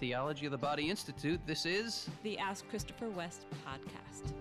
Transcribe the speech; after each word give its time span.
Theology 0.00 0.46
of 0.46 0.52
the 0.52 0.58
Body 0.58 0.90
Institute. 0.90 1.40
This 1.46 1.64
is 1.64 2.08
the 2.22 2.38
Ask 2.38 2.68
Christopher 2.68 3.08
West 3.10 3.46
podcast. 3.66 4.32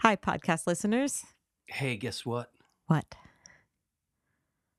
Hi, 0.00 0.16
podcast 0.16 0.66
listeners. 0.66 1.24
Hey, 1.66 1.96
guess 1.96 2.24
what? 2.24 2.50
What? 2.86 3.04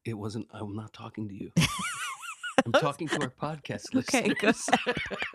It 0.05 0.13
wasn't, 0.13 0.47
I'm 0.53 0.75
not 0.75 0.93
talking 0.93 1.27
to 1.27 1.35
you. 1.35 1.51
I'm 2.65 2.71
talking 2.73 3.07
to 3.09 3.21
our 3.21 3.29
podcast 3.29 3.85
Okay, 3.95 4.29
listeners. 4.41 4.69
go. 4.85 4.93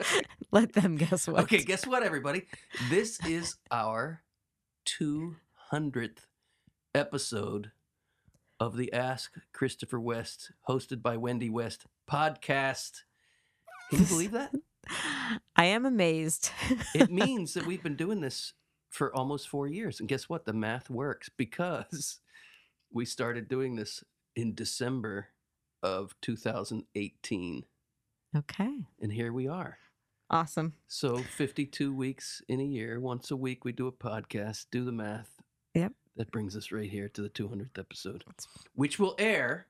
Let 0.52 0.73
them 0.73 0.97
guess 0.97 1.29
what. 1.29 1.42
okay, 1.45 1.59
guess 1.59 1.87
what, 1.87 2.02
everybody? 2.02 2.42
This 2.91 3.19
is 3.27 3.56
our 3.70 4.20
200th 4.84 6.27
episode 6.95 7.73
of 8.61 8.77
the 8.77 8.93
Ask 8.93 9.34
Christopher 9.52 9.98
West, 9.98 10.52
hosted 10.69 11.02
by 11.02 11.16
Wendy 11.16 11.51
West 11.51 11.87
podcast. 12.10 13.02
Can 13.91 14.01
you 14.01 14.07
believe 14.07 14.33
that? 14.33 14.52
I 15.57 15.65
am 15.66 15.87
amazed. 15.87 16.51
it 16.95 17.10
means 17.10 17.55
that 17.55 17.66
we've 17.66 17.83
been 17.83 17.97
doing 17.97 18.20
this 18.20 18.52
for 18.91 19.15
almost 19.15 19.48
four 19.48 19.66
years. 19.66 20.01
And 20.01 20.09
guess 20.09 20.29
what? 20.29 20.45
The 20.45 20.52
math 20.52 20.91
works 20.91 21.30
because 21.37 22.21
we 22.93 23.05
started 23.05 23.48
doing 23.48 23.77
this 23.77 24.05
in 24.37 24.55
December 24.55 25.29
of 25.82 26.15
2018. 26.23 27.65
okay. 28.37 28.79
And 29.01 29.12
here 29.12 29.32
we 29.32 29.48
are. 29.48 29.79
Awesome. 30.34 30.73
So 30.88 31.19
52 31.19 31.95
weeks 31.95 32.43
in 32.49 32.59
a 32.59 32.65
year, 32.65 32.99
once 32.99 33.30
a 33.30 33.37
week, 33.37 33.65
we 33.65 33.71
do 33.71 33.87
a 33.87 33.93
podcast, 33.93 34.66
do 34.73 34.85
the 34.85 34.90
math. 34.90 35.30
Yep. 35.74 35.93
That 36.16 36.32
brings 36.32 36.57
us 36.57 36.73
right 36.73 36.90
here 36.90 37.09
to 37.10 37.23
the 37.23 37.29
200th 37.29 37.79
episode, 37.79 38.24
which 38.74 38.99
will 38.99 39.15
air. 39.16 39.68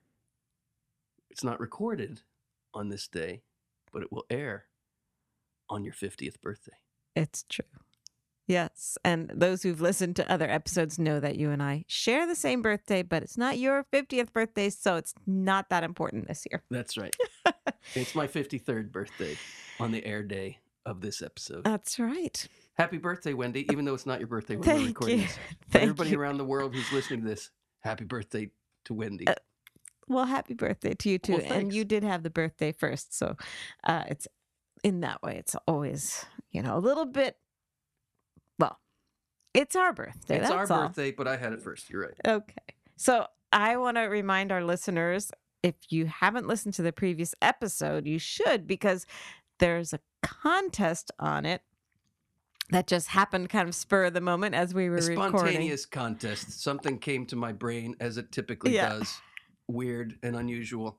It's 1.28 1.44
not 1.44 1.60
recorded 1.60 2.22
on 2.72 2.88
this 2.88 3.06
day, 3.08 3.42
but 3.92 4.02
it 4.02 4.10
will 4.10 4.24
air 4.30 4.64
on 5.68 5.84
your 5.84 5.92
50th 5.92 6.40
birthday. 6.40 6.78
It's 7.14 7.44
true. 7.46 7.66
Yes. 8.46 8.96
And 9.04 9.30
those 9.34 9.62
who've 9.62 9.82
listened 9.82 10.16
to 10.16 10.32
other 10.32 10.48
episodes 10.48 10.98
know 10.98 11.20
that 11.20 11.36
you 11.36 11.50
and 11.50 11.62
I 11.62 11.84
share 11.88 12.26
the 12.26 12.34
same 12.34 12.62
birthday, 12.62 13.02
but 13.02 13.22
it's 13.22 13.36
not 13.36 13.58
your 13.58 13.84
50th 13.92 14.32
birthday, 14.32 14.70
so 14.70 14.96
it's 14.96 15.12
not 15.26 15.68
that 15.68 15.84
important 15.84 16.26
this 16.26 16.46
year. 16.50 16.62
That's 16.70 16.96
right. 16.96 17.14
it's 17.94 18.14
my 18.14 18.26
53rd 18.26 18.90
birthday 18.92 19.36
on 19.80 19.92
the 19.92 20.04
air 20.04 20.22
day 20.22 20.58
of 20.86 21.00
this 21.00 21.22
episode. 21.22 21.64
That's 21.64 21.98
right. 21.98 22.46
Happy 22.74 22.98
birthday, 22.98 23.34
Wendy, 23.34 23.66
even 23.70 23.84
though 23.84 23.94
it's 23.94 24.06
not 24.06 24.18
your 24.18 24.26
birthday 24.26 24.56
when 24.56 24.68
we're 24.68 24.86
recording 24.88 25.20
you. 25.20 25.24
this. 25.26 25.38
Thank 25.70 25.82
everybody 25.82 26.10
you. 26.10 26.20
around 26.20 26.38
the 26.38 26.44
world 26.44 26.74
who's 26.74 26.90
listening 26.92 27.22
to 27.22 27.28
this, 27.28 27.50
happy 27.80 28.04
birthday 28.04 28.50
to 28.86 28.94
Wendy. 28.94 29.26
Uh, 29.28 29.34
Well, 30.08 30.24
happy 30.26 30.54
birthday 30.54 30.94
to 30.94 31.08
you 31.10 31.18
too. 31.18 31.34
Well, 31.34 31.52
and 31.52 31.72
you 31.72 31.84
did 31.84 32.02
have 32.04 32.22
the 32.22 32.30
birthday 32.30 32.72
first, 32.72 33.16
so 33.16 33.36
uh, 33.84 34.04
it's 34.08 34.26
in 34.82 35.00
that 35.00 35.22
way. 35.22 35.36
It's 35.36 35.56
always, 35.68 36.24
you 36.50 36.62
know, 36.62 36.76
a 36.76 36.80
little 36.80 37.06
bit. 37.06 37.36
Well, 38.58 38.78
it's 39.54 39.76
our 39.76 39.92
birthday. 39.92 40.40
it's 40.40 40.50
our 40.50 40.70
all. 40.70 40.88
birthday, 40.88 41.12
but 41.12 41.28
I 41.28 41.36
had 41.36 41.52
it 41.52 41.62
first. 41.62 41.88
You're 41.90 42.02
right. 42.02 42.14
Okay. 42.26 42.54
So 42.96 43.26
I 43.52 43.76
want 43.76 43.96
to 43.96 44.02
remind 44.02 44.52
our 44.52 44.64
listeners 44.64 45.30
if 45.64 45.74
you 45.88 46.04
haven't 46.06 46.46
listened 46.46 46.74
to 46.74 46.82
the 46.82 46.92
previous 46.92 47.34
episode, 47.40 48.06
you 48.06 48.18
should 48.18 48.66
because 48.66 49.06
there's 49.58 49.92
a 49.94 50.00
contest 50.22 51.10
on 51.18 51.46
it 51.46 51.62
that 52.70 52.86
just 52.86 53.08
happened 53.08 53.48
kind 53.48 53.68
of 53.68 53.74
spur 53.74 54.04
of 54.06 54.14
the 54.14 54.20
moment 54.20 54.54
as 54.54 54.74
we 54.74 54.88
were 54.90 54.96
A 54.96 55.00
recording. 55.02 55.38
spontaneous 55.38 55.86
contest. 55.86 56.62
Something 56.62 56.98
came 56.98 57.24
to 57.26 57.36
my 57.36 57.52
brain 57.52 57.94
as 58.00 58.16
it 58.18 58.30
typically 58.30 58.74
Yeah. 58.74 58.90
does, 58.90 59.20
weird 59.68 60.18
and 60.22 60.36
unusual. 60.36 60.98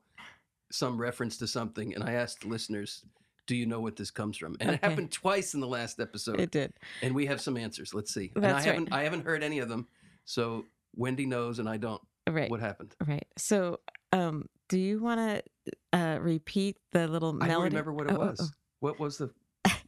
Some 0.72 1.00
reference 1.00 1.36
to 1.38 1.46
something, 1.46 1.94
and 1.94 2.02
I 2.02 2.12
asked 2.14 2.40
the 2.40 2.48
listeners, 2.48 3.04
"Do 3.46 3.54
you 3.54 3.66
know 3.66 3.80
what 3.80 3.94
this 3.94 4.10
comes 4.10 4.36
from?" 4.36 4.56
And 4.60 4.70
it 4.70 4.82
happened 4.82 5.12
twice 5.12 5.54
in 5.54 5.60
the 5.60 5.68
last 5.68 6.00
episode. 6.00 6.40
It 6.40 6.50
did. 6.50 6.72
and 7.02 7.14
we 7.14 7.26
have 7.26 7.40
some 7.40 7.56
answers. 7.56 7.94
Let's 7.94 8.12
see. 8.12 8.32
and 8.34 8.44
I 8.44 8.52
That's 8.52 8.66
right. 8.66 8.74
haven't 8.74 8.92
I 8.92 9.02
haven't 9.04 9.24
heard 9.24 9.42
any 9.44 9.60
of 9.60 9.68
them. 9.68 9.86
So 10.24 10.66
Wendy 10.96 11.24
knows 11.26 11.60
and 11.60 11.68
I 11.68 11.76
don't. 11.76 12.02
Right. 12.28 12.50
What 12.50 12.58
happened? 12.58 12.96
Right. 13.06 13.26
So, 13.38 13.78
um, 14.12 14.48
do 14.68 14.78
you 14.78 15.00
want 15.00 15.20
to 15.20 15.98
uh, 15.98 16.18
repeat 16.20 16.76
the 16.92 17.06
little 17.08 17.32
melody? 17.32 17.50
I 17.50 17.54
don't 17.54 17.64
remember 17.64 17.92
what 17.92 18.06
it 18.06 18.12
Oh, 18.12 18.16
oh, 18.22 18.26
was. 18.26 18.40
oh. 18.42 18.48
What 18.80 18.98
was 19.00 19.18
the 19.18 19.30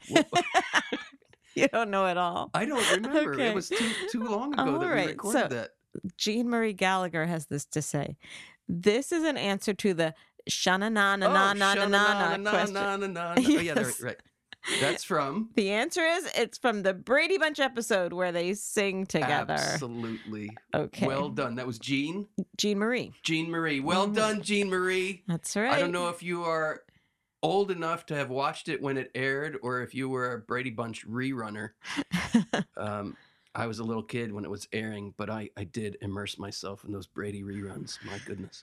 what- 0.09 0.27
you 1.55 1.69
don't 1.69 1.91
know 1.91 2.07
it 2.07 2.17
all. 2.17 2.51
I 2.55 2.65
don't 2.65 2.89
remember. 2.93 3.35
Okay. 3.35 3.49
It 3.49 3.55
was 3.55 3.69
too 3.69 3.91
too 4.11 4.25
long 4.25 4.53
ago 4.55 4.65
that 4.79 4.89
All 4.89 4.95
we 4.95 5.07
recorded 5.07 5.41
so- 5.43 5.49
that. 5.49 5.71
Jean 6.17 6.49
Marie 6.49 6.75
Gallagher 6.75 7.27
has 7.27 7.47
this 7.47 7.65
to 7.67 7.83
say. 7.83 8.17
This 8.69 9.11
is 9.11 9.25
an 9.25 9.37
answer 9.37 9.73
to 9.75 9.95
the 9.95 10.15
shana 10.49 10.93
na 10.93 11.17
na 11.17 11.29
na 11.53 11.53
na 11.55 11.75
na 11.75 11.87
na 11.87 12.37
na 12.37 12.51
question. 12.51 13.17
Oh, 13.17 13.35
yeah, 13.39 13.75
there- 13.75 13.85
Yes. 13.85 14.01
right. 14.01 14.17
That's 14.81 15.03
from 15.05 15.51
The 15.55 15.71
answer 15.71 16.03
is 16.05 16.31
it's 16.37 16.59
from 16.59 16.83
the 16.83 16.93
Brady 16.95 17.39
Bunch 17.39 17.59
episode 17.59 18.13
where 18.13 18.33
they 18.33 18.55
sing 18.55 19.07
together. 19.07 19.55
Absolutely. 19.55 20.51
Okay. 20.75 21.07
Well 21.07 21.29
done. 21.31 21.55
That 21.57 21.67
was 21.67 21.79
Jean. 21.79 22.27
Jean 22.57 22.79
Marie. 22.79 23.13
Jean 23.23 23.51
Marie. 23.51 23.81
Well 23.81 24.09
Mhm. 24.09 24.15
done, 24.15 24.43
Jean 24.43 24.69
Marie. 24.69 25.23
That's 25.27 25.57
right. 25.57 25.73
I 25.73 25.79
don't 25.81 25.93
know 25.93 26.09
if 26.09 26.23
you 26.23 26.45
are 26.45 26.83
old 27.43 27.71
enough 27.71 28.05
to 28.07 28.17
have 28.17 28.31
watched 28.31 28.69
it 28.69 28.83
when 28.83 28.97
it 28.99 29.11
aired 29.15 29.59
or 29.63 29.81
if 29.83 29.95
you 29.95 30.09
were 30.09 30.33
a 30.35 30.39
Brady 30.39 30.71
Bunch 30.71 31.07
rerunner. 31.07 31.71
Um, 32.77 33.17
I 33.55 33.67
was 33.67 33.79
a 33.81 33.85
little 33.85 34.03
kid 34.03 34.33
when 34.33 34.45
it 34.45 34.51
was 34.51 34.69
airing, 34.73 35.15
but 35.17 35.31
I, 35.31 35.51
I 35.57 35.65
did 35.65 35.97
immerse 36.01 36.39
myself 36.39 36.85
in 36.85 36.93
those 36.93 37.07
Brady 37.07 37.43
reruns. 37.43 37.99
My 38.05 38.19
goodness. 38.25 38.63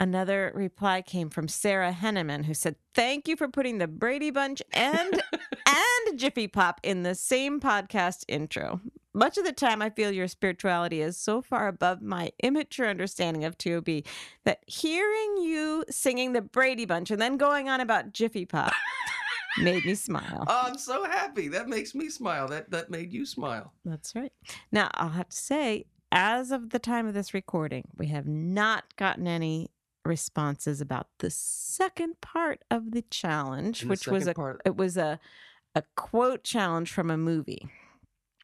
Another 0.00 0.50
reply 0.54 1.02
came 1.02 1.28
from 1.28 1.46
Sarah 1.46 1.92
Henneman, 1.92 2.46
who 2.46 2.54
said, 2.54 2.76
"Thank 2.94 3.28
you 3.28 3.36
for 3.36 3.48
putting 3.48 3.76
the 3.76 3.86
Brady 3.86 4.30
Bunch 4.30 4.62
and 4.72 5.22
and 5.66 6.18
Jiffy 6.18 6.48
Pop 6.48 6.80
in 6.82 7.02
the 7.02 7.14
same 7.14 7.60
podcast 7.60 8.24
intro. 8.26 8.80
Much 9.12 9.36
of 9.36 9.44
the 9.44 9.52
time, 9.52 9.82
I 9.82 9.90
feel 9.90 10.10
your 10.10 10.26
spirituality 10.26 11.02
is 11.02 11.18
so 11.18 11.42
far 11.42 11.68
above 11.68 12.00
my 12.00 12.30
immature 12.42 12.88
understanding 12.88 13.44
of 13.44 13.58
TOB 13.58 14.04
that 14.44 14.60
hearing 14.66 15.36
you 15.42 15.84
singing 15.90 16.32
the 16.32 16.40
Brady 16.40 16.86
Bunch 16.86 17.10
and 17.10 17.20
then 17.20 17.36
going 17.36 17.68
on 17.68 17.82
about 17.82 18.14
Jiffy 18.14 18.46
Pop 18.46 18.72
made 19.58 19.84
me 19.84 19.94
smile. 19.94 20.44
Oh, 20.46 20.62
I'm 20.64 20.78
so 20.78 21.04
happy. 21.04 21.48
That 21.48 21.68
makes 21.68 21.94
me 21.94 22.08
smile. 22.08 22.48
That 22.48 22.70
that 22.70 22.88
made 22.88 23.12
you 23.12 23.26
smile. 23.26 23.74
That's 23.84 24.14
right. 24.14 24.32
Now, 24.72 24.88
I'll 24.94 25.10
have 25.10 25.28
to 25.28 25.36
say, 25.36 25.84
as 26.10 26.52
of 26.52 26.70
the 26.70 26.78
time 26.78 27.06
of 27.06 27.12
this 27.12 27.34
recording, 27.34 27.84
we 27.98 28.06
have 28.06 28.26
not 28.26 28.96
gotten 28.96 29.26
any 29.26 29.68
responses 30.04 30.80
about 30.80 31.08
the 31.18 31.30
second 31.30 32.20
part 32.20 32.62
of 32.70 32.92
the 32.92 33.02
challenge, 33.10 33.82
And 33.82 33.90
the 33.90 33.92
which 33.92 34.06
was 34.06 34.26
a 34.26 34.34
part- 34.34 34.60
it 34.64 34.76
was 34.76 34.96
a 34.96 35.20
a 35.76 35.82
quote 35.94 36.42
challenge 36.42 36.90
from 36.90 37.10
a 37.12 37.16
movie 37.16 37.68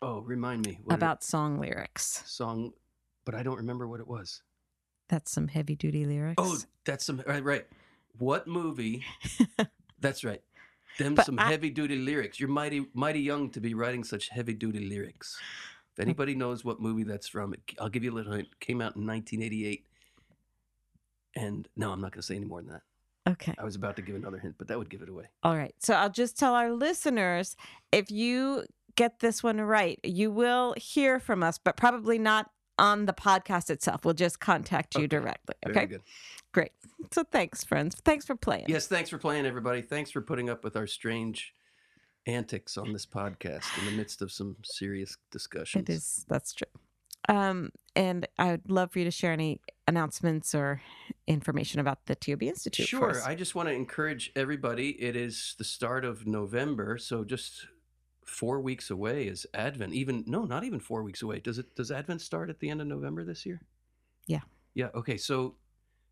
Oh, 0.01 0.21
remind 0.21 0.65
me 0.65 0.79
what 0.85 0.93
it- 0.93 0.97
about 0.97 1.25
song 1.25 1.59
lyrics. 1.59 2.23
song, 2.27 2.73
but 3.25 3.35
I 3.35 3.43
don't 3.43 3.57
remember 3.57 3.89
what 3.89 3.99
it 3.99 4.07
was. 4.07 4.43
That's 5.09 5.33
some 5.33 5.49
heavy 5.49 5.75
duty 5.75 6.05
lyrics. 6.05 6.35
Oh, 6.39 6.59
that's 6.85 7.05
some 7.05 7.23
right. 7.27 7.43
right. 7.43 7.67
What 8.19 8.47
movie? 8.47 9.05
that's 10.01 10.23
right. 10.25 10.43
Them 10.99 11.15
But 11.15 11.27
some 11.27 11.39
I- 11.39 11.49
heavy 11.49 11.71
duty 11.71 11.97
lyrics. 11.97 12.39
You're 12.39 12.49
mighty 12.49 12.87
mighty 12.95 13.21
young 13.21 13.51
to 13.51 13.61
be 13.61 13.75
writing 13.75 14.05
such 14.05 14.29
heavy 14.29 14.55
duty 14.55 14.81
lyrics. 14.89 15.37
If 15.95 16.01
anybody 16.01 16.35
knows 16.35 16.65
what 16.65 16.81
movie 16.81 17.05
that's 17.05 17.27
from, 17.29 17.55
I'll 17.81 17.89
give 17.89 18.05
you 18.05 18.13
a 18.13 18.15
little 18.15 18.33
hint. 18.35 18.49
It 18.53 18.61
came 18.61 18.81
out 18.83 18.97
in 18.97 19.07
1988. 19.07 19.87
And 21.37 21.69
no, 21.77 21.93
I'm 21.93 22.01
not 22.01 22.11
going 22.13 22.21
to 22.23 22.27
say 22.27 22.35
any 22.37 22.47
more 22.47 22.63
than 22.63 22.71
that. 22.73 22.83
okay. 23.33 23.55
I 23.59 23.65
was 23.65 23.77
about 23.77 23.95
to 23.97 24.03
give 24.03 24.17
another 24.17 24.39
hint, 24.39 24.57
but 24.59 24.67
that 24.69 24.79
would 24.79 24.89
give 24.91 25.03
it 25.03 25.09
away. 25.09 25.27
All 25.43 25.57
right. 25.57 25.75
So 25.79 25.95
I'll 25.95 26.11
just 26.11 26.39
tell 26.39 26.55
our 26.55 26.73
listeners 26.73 27.55
if 27.93 28.11
you 28.11 28.65
get 28.97 29.21
this 29.21 29.43
one 29.43 29.61
right, 29.61 30.01
you 30.03 30.31
will 30.31 30.75
hear 30.79 31.21
from 31.21 31.43
us, 31.43 31.59
but 31.59 31.77
probably 31.77 32.19
not 32.19 32.51
on 32.79 33.05
the 33.07 33.13
podcast 33.13 33.69
itself. 33.71 34.05
We'll 34.05 34.15
just 34.15 34.41
contact 34.41 34.95
you 34.95 35.03
Okay. 35.03 35.09
directly. 35.09 35.55
Very 35.65 35.77
Okay. 35.77 35.87
good. 35.87 36.03
Great. 36.53 36.73
So 37.13 37.23
thanks, 37.25 37.63
friends. 37.65 37.97
Thanks 38.05 38.25
for 38.25 38.35
playing. 38.37 38.65
Yes, 38.69 38.87
thanks 38.87 39.11
for 39.11 39.19
playing, 39.19 39.45
everybody. 39.47 39.83
Thanks 39.83 40.11
for 40.11 40.21
putting 40.23 40.49
up 40.49 40.65
with 40.65 40.77
our 40.77 40.87
strange 40.87 41.55
antics 42.27 42.77
on 42.77 42.93
this 42.93 43.07
podcast 43.07 43.79
in 43.79 43.85
the 43.85 43.91
midst 43.93 44.21
of 44.23 44.33
some 44.33 44.57
serious 44.65 45.17
discussions. 45.31 45.89
It 45.89 45.93
is. 45.93 46.25
That's 46.29 46.53
true. 46.55 46.67
Um, 47.29 47.71
and 47.95 48.27
I 48.39 48.53
would 48.53 48.71
love 48.71 48.93
for 48.93 48.99
you 48.99 49.05
to 49.05 49.11
share 49.11 49.33
any 49.33 49.61
announcements 49.87 50.55
or 50.55 50.81
information 51.27 51.81
about 51.81 52.07
the 52.07 52.15
TOB 52.15 52.43
Institute. 52.43 52.89
Sure. 52.89 53.23
I 53.25 53.35
just 53.35 53.55
want 53.55 53.69
to 53.69 53.75
encourage 53.75 54.33
everybody. 54.35 54.91
It 54.91 55.17
is 55.17 55.55
the 55.59 55.65
start 55.65 56.05
of 56.05 56.27
November, 56.27 56.99
so 56.99 57.25
just 57.25 57.67
four 58.25 58.61
weeks 58.61 58.91
away 58.91 59.29
is 59.29 59.47
Advent. 59.55 59.95
Even 59.95 60.25
no, 60.27 60.45
not 60.45 60.65
even 60.65 60.81
four 60.81 61.03
weeks 61.03 61.23
away. 61.23 61.41
Does 61.41 61.59
it? 61.59 61.75
Does 61.77 61.91
Advent 61.91 62.21
start 62.21 62.51
at 62.51 62.61
the 62.61 62.71
end 62.71 62.81
of 62.81 62.87
November 62.87 63.25
this 63.25 63.47
year? 63.47 63.61
Yeah. 64.27 64.41
Yeah. 64.75 64.89
Okay. 64.95 65.17
So 65.17 65.57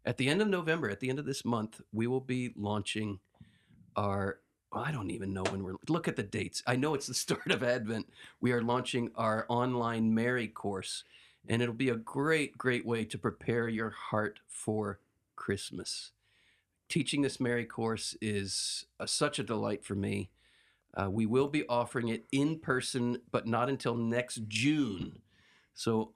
at 0.04 0.16
the 0.16 0.28
end 0.28 0.40
of 0.40 0.48
November, 0.48 0.88
at 0.90 1.00
the 1.00 1.10
end 1.10 1.18
of 1.18 1.26
this 1.26 1.44
month, 1.44 1.80
we 1.92 2.06
will 2.06 2.20
be 2.20 2.52
launching 2.56 3.18
our 3.96 4.38
I 4.76 4.90
don't 4.90 5.10
even 5.10 5.32
know 5.32 5.44
when 5.44 5.62
we're. 5.62 5.76
Look 5.88 6.08
at 6.08 6.16
the 6.16 6.22
dates. 6.22 6.62
I 6.66 6.76
know 6.76 6.94
it's 6.94 7.06
the 7.06 7.14
start 7.26 7.50
of 7.50 7.62
Advent. 7.62 8.06
We 8.40 8.52
are 8.52 8.62
launching 8.62 9.10
our 9.14 9.46
online 9.48 10.14
Mary 10.14 10.48
course, 10.48 11.04
and 11.48 11.62
it'll 11.62 11.74
be 11.74 11.88
a 11.88 11.96
great, 11.96 12.56
great 12.56 12.86
way 12.86 13.04
to 13.04 13.18
prepare 13.18 13.68
your 13.68 13.90
heart 13.90 14.40
for 14.48 15.00
Christmas. 15.36 16.12
Teaching 16.88 17.22
this 17.22 17.40
Mary 17.40 17.64
course 17.64 18.16
is 18.20 18.86
uh, 19.00 19.06
such 19.06 19.38
a 19.38 19.44
delight 19.44 19.84
for 19.84 19.94
me. 19.94 20.30
Uh, 20.94 21.10
we 21.10 21.26
will 21.26 21.48
be 21.48 21.66
offering 21.66 22.08
it 22.08 22.24
in 22.30 22.58
person, 22.58 23.18
but 23.30 23.46
not 23.46 23.68
until 23.68 23.96
next 23.96 24.42
June. 24.48 25.20
So, 25.74 26.12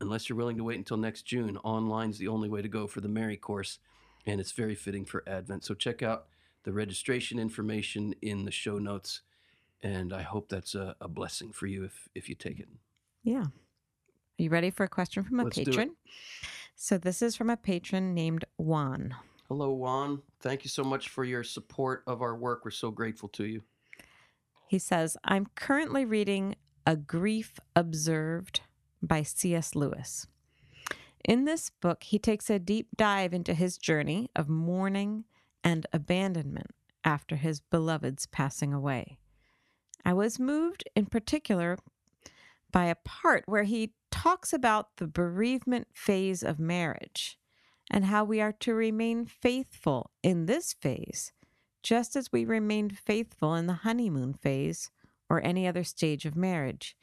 unless 0.00 0.28
you're 0.28 0.38
willing 0.38 0.56
to 0.56 0.64
wait 0.64 0.78
until 0.78 0.96
next 0.96 1.22
June, 1.22 1.58
online's 1.62 2.18
the 2.18 2.28
only 2.28 2.48
way 2.48 2.62
to 2.62 2.68
go 2.68 2.86
for 2.86 3.00
the 3.00 3.08
Mary 3.08 3.36
course, 3.36 3.78
and 4.26 4.40
it's 4.40 4.52
very 4.52 4.74
fitting 4.74 5.04
for 5.04 5.22
Advent. 5.26 5.64
So, 5.64 5.74
check 5.74 6.02
out 6.02 6.26
the 6.64 6.72
registration 6.72 7.38
information 7.38 8.14
in 8.20 8.44
the 8.44 8.50
show 8.50 8.78
notes, 8.78 9.22
and 9.82 10.12
I 10.12 10.22
hope 10.22 10.48
that's 10.48 10.74
a, 10.74 10.96
a 11.00 11.06
blessing 11.06 11.52
for 11.52 11.66
you 11.66 11.84
if 11.84 12.08
if 12.14 12.28
you 12.28 12.34
take 12.34 12.58
it. 12.58 12.68
Yeah. 13.22 13.44
Are 14.38 14.42
you 14.44 14.50
ready 14.50 14.70
for 14.70 14.84
a 14.84 14.88
question 14.88 15.24
from 15.24 15.40
a 15.40 15.44
Let's 15.44 15.58
patron? 15.58 15.96
So 16.76 16.96
this 16.96 17.22
is 17.22 17.34
from 17.34 17.50
a 17.50 17.56
patron 17.56 18.14
named 18.14 18.44
Juan. 18.56 19.16
Hello, 19.48 19.72
Juan. 19.72 20.22
Thank 20.40 20.62
you 20.62 20.70
so 20.70 20.84
much 20.84 21.08
for 21.08 21.24
your 21.24 21.42
support 21.42 22.04
of 22.06 22.22
our 22.22 22.36
work. 22.36 22.64
We're 22.64 22.70
so 22.70 22.92
grateful 22.92 23.28
to 23.30 23.44
you. 23.46 23.62
He 24.68 24.78
says, 24.78 25.16
I'm 25.24 25.46
currently 25.56 26.04
reading 26.04 26.54
A 26.86 26.94
Grief 26.94 27.58
Observed 27.74 28.60
by 29.02 29.24
C.S. 29.24 29.74
Lewis. 29.74 30.28
In 31.24 31.44
this 31.44 31.70
book, 31.80 32.04
he 32.04 32.20
takes 32.20 32.48
a 32.48 32.60
deep 32.60 32.88
dive 32.96 33.34
into 33.34 33.54
his 33.54 33.76
journey 33.76 34.30
of 34.36 34.48
mourning 34.48 35.24
and 35.64 35.84
abandonment 35.92 36.70
after 37.04 37.34
his 37.34 37.58
beloved's 37.58 38.26
passing 38.26 38.72
away. 38.72 39.18
I 40.04 40.12
was 40.12 40.38
moved 40.38 40.84
in 40.94 41.06
particular 41.06 41.76
by 42.70 42.84
a 42.84 42.94
part 42.94 43.44
where 43.46 43.64
he 43.64 43.94
talks 44.18 44.52
about 44.52 44.96
the 44.96 45.06
bereavement 45.06 45.86
phase 45.92 46.42
of 46.42 46.58
marriage 46.58 47.38
and 47.88 48.04
how 48.06 48.24
we 48.24 48.40
are 48.40 48.52
to 48.52 48.74
remain 48.74 49.24
faithful 49.24 50.10
in 50.24 50.46
this 50.46 50.72
phase, 50.72 51.32
just 51.84 52.16
as 52.16 52.32
we 52.32 52.44
remained 52.44 52.98
faithful 52.98 53.54
in 53.54 53.68
the 53.68 53.84
honeymoon 53.84 54.34
phase 54.34 54.90
or 55.30 55.40
any 55.44 55.68
other 55.68 55.84
stage 55.84 56.26
of 56.26 56.34
marriage. 56.34 56.96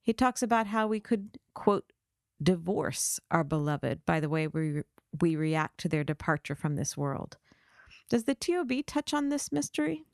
He 0.00 0.12
talks 0.12 0.42
about 0.42 0.68
how 0.68 0.86
we 0.86 1.00
could, 1.00 1.38
quote, 1.54 1.92
divorce 2.40 3.18
our 3.32 3.42
beloved 3.42 4.04
by 4.06 4.20
the 4.20 4.28
way 4.28 4.46
we, 4.46 4.82
we 5.20 5.34
react 5.34 5.78
to 5.78 5.88
their 5.88 6.04
departure 6.04 6.54
from 6.54 6.76
this 6.76 6.96
world. 6.96 7.36
Does 8.08 8.24
the 8.24 8.34
TOB 8.34 8.86
touch 8.86 9.12
on 9.12 9.28
this 9.28 9.50
mystery? 9.50 10.04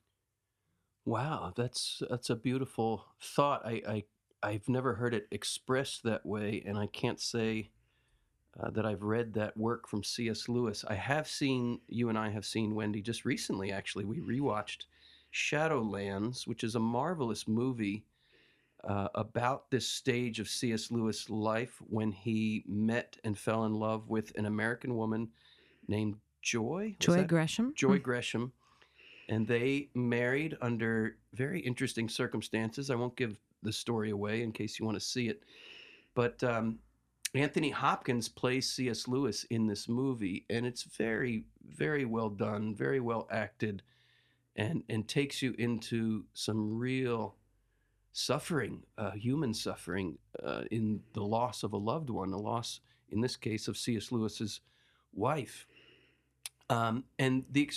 Wow, 1.05 1.53
that's 1.55 2.03
that's 2.09 2.31
a 2.31 2.37
beautiful 2.37 3.05
thought. 3.21 3.67
I, 3.67 3.83
I 3.89 4.05
I've 4.43 4.69
never 4.69 4.95
heard 4.95 5.15
it 5.15 5.27
expressed 5.31 6.03
that 6.05 6.25
way, 6.25 6.63
and 6.67 6.79
I 6.79 6.87
can't 6.87 7.21
say 7.21 7.71
uh, 8.59 8.71
that 8.71 8.87
I've 8.87 9.03
read 9.03 9.35
that 9.35 9.57
work 9.57 9.89
from 9.89 10.03
C.S. 10.03 10.49
Lewis. 10.49 10.85
I 10.89 10.95
have 10.95 11.29
seen 11.29 11.81
you 11.89 12.09
and 12.09 12.19
I 12.19 12.31
have 12.31 12.45
seen 12.45 12.75
Wendy 12.75 13.03
just 13.03 13.25
recently. 13.25 13.71
Actually, 13.71 14.07
we 14.07 14.21
rewatched 14.21 14.85
Shadowlands, 15.33 16.47
which 16.47 16.65
is 16.65 16.75
a 16.75 16.81
marvelous 16.81 17.47
movie 17.47 18.05
uh, 18.85 19.09
about 19.15 19.71
this 19.71 19.87
stage 19.87 20.41
of 20.41 20.49
C.S. 20.49 20.91
Lewis' 20.91 21.29
life 21.29 21.77
when 21.89 22.11
he 22.13 22.65
met 22.67 23.17
and 23.25 23.39
fell 23.39 23.65
in 23.65 23.75
love 23.75 24.09
with 24.09 24.33
an 24.39 24.47
American 24.47 24.95
woman 24.97 25.29
named 25.87 26.17
Joy. 26.43 26.97
Was 26.99 27.07
Joy 27.07 27.17
that- 27.17 27.29
Gresham? 27.29 27.75
Joy 27.77 27.99
Gresham, 27.99 28.53
and 29.29 29.47
they 29.47 29.91
married 29.95 30.57
under 30.63 31.19
very 31.35 31.61
interesting 31.61 32.09
circumstances. 32.09 32.91
I 32.91 32.95
won't 32.95 33.17
give 33.17 33.39
the 33.63 33.73
story 33.73 34.11
away 34.11 34.43
in 34.43 34.53
case 34.53 34.79
you 34.79 34.87
want 34.87 34.99
to 34.99 35.05
see 35.05 35.29
it, 35.29 35.43
but 36.15 36.43
um, 36.43 36.79
Anthony 37.35 37.71
Hopkins 37.71 38.29
plays 38.29 38.71
C.S. 38.71 39.07
Lewis 39.07 39.45
in 39.51 39.67
this 39.67 39.89
movie, 39.89 40.45
and 40.51 40.67
it's 40.67 40.83
very, 40.83 41.45
very 41.69 42.05
well 42.05 42.29
done, 42.29 42.75
very 42.75 43.01
well 43.01 43.29
acted, 43.31 43.83
and 44.57 44.83
and 44.89 45.07
takes 45.07 45.41
you 45.41 45.55
into 45.59 46.25
some 46.35 46.77
real 46.77 47.37
suffering, 48.13 48.83
uh, 48.99 49.13
human 49.13 49.55
suffering, 49.55 50.19
uh, 50.43 50.63
in 50.73 51.01
the 51.13 51.23
loss 51.23 51.63
of 51.63 51.73
a 51.73 51.77
loved 51.77 52.11
one, 52.11 52.31
the 52.31 52.39
loss, 52.39 52.81
in 53.11 53.21
this 53.21 53.37
case, 53.37 53.69
of 53.69 53.77
C.S. 53.77 54.11
Lewis's 54.11 54.61
wife. 55.13 55.67
Um, 56.69 57.05
and 57.19 57.45
the 57.51 57.71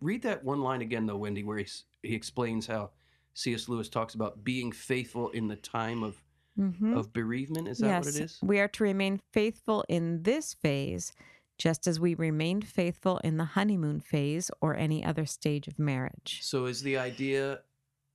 read 0.00 0.22
that 0.22 0.44
one 0.44 0.60
line 0.60 0.82
again, 0.82 1.06
though, 1.06 1.16
Wendy, 1.16 1.44
where 1.44 1.58
he, 1.58 1.66
he 2.02 2.14
explains 2.14 2.66
how 2.66 2.90
C.S. 3.36 3.68
Lewis 3.68 3.88
talks 3.90 4.14
about 4.14 4.42
being 4.44 4.72
faithful 4.72 5.28
in 5.30 5.46
the 5.48 5.56
time 5.56 6.02
of, 6.02 6.16
Mhm. 6.58 6.96
of 6.96 7.12
bereavement. 7.12 7.68
Is 7.68 7.78
that 7.78 7.86
yes, 7.86 8.04
what 8.06 8.14
it 8.16 8.20
is? 8.24 8.38
we 8.42 8.58
are 8.58 8.68
to 8.68 8.82
remain 8.82 9.20
faithful 9.32 9.84
in 9.90 10.22
this 10.22 10.54
phase, 10.54 11.12
just 11.58 11.86
as 11.86 12.00
we 12.00 12.14
remained 12.14 12.66
faithful 12.66 13.18
in 13.18 13.36
the 13.36 13.44
honeymoon 13.44 14.00
phase 14.00 14.50
or 14.62 14.74
any 14.74 15.04
other 15.04 15.26
stage 15.26 15.68
of 15.68 15.78
marriage. 15.78 16.40
So, 16.42 16.64
is 16.64 16.80
the 16.82 16.96
idea, 16.96 17.60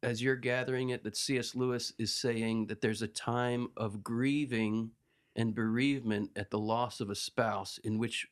as 0.01 0.23
you're 0.23 0.35
gathering 0.35 0.89
it, 0.89 1.03
that 1.03 1.15
C.S. 1.15 1.53
Lewis 1.53 1.93
is 1.99 2.11
saying 2.15 2.65
that 2.67 2.81
there's 2.81 3.03
a 3.03 3.07
time 3.07 3.67
of 3.77 4.03
grieving 4.03 4.91
and 5.35 5.53
bereavement 5.53 6.31
at 6.35 6.49
the 6.49 6.59
loss 6.59 6.99
of 6.99 7.11
a 7.11 7.15
spouse 7.15 7.77
in 7.83 7.99
which 7.99 8.27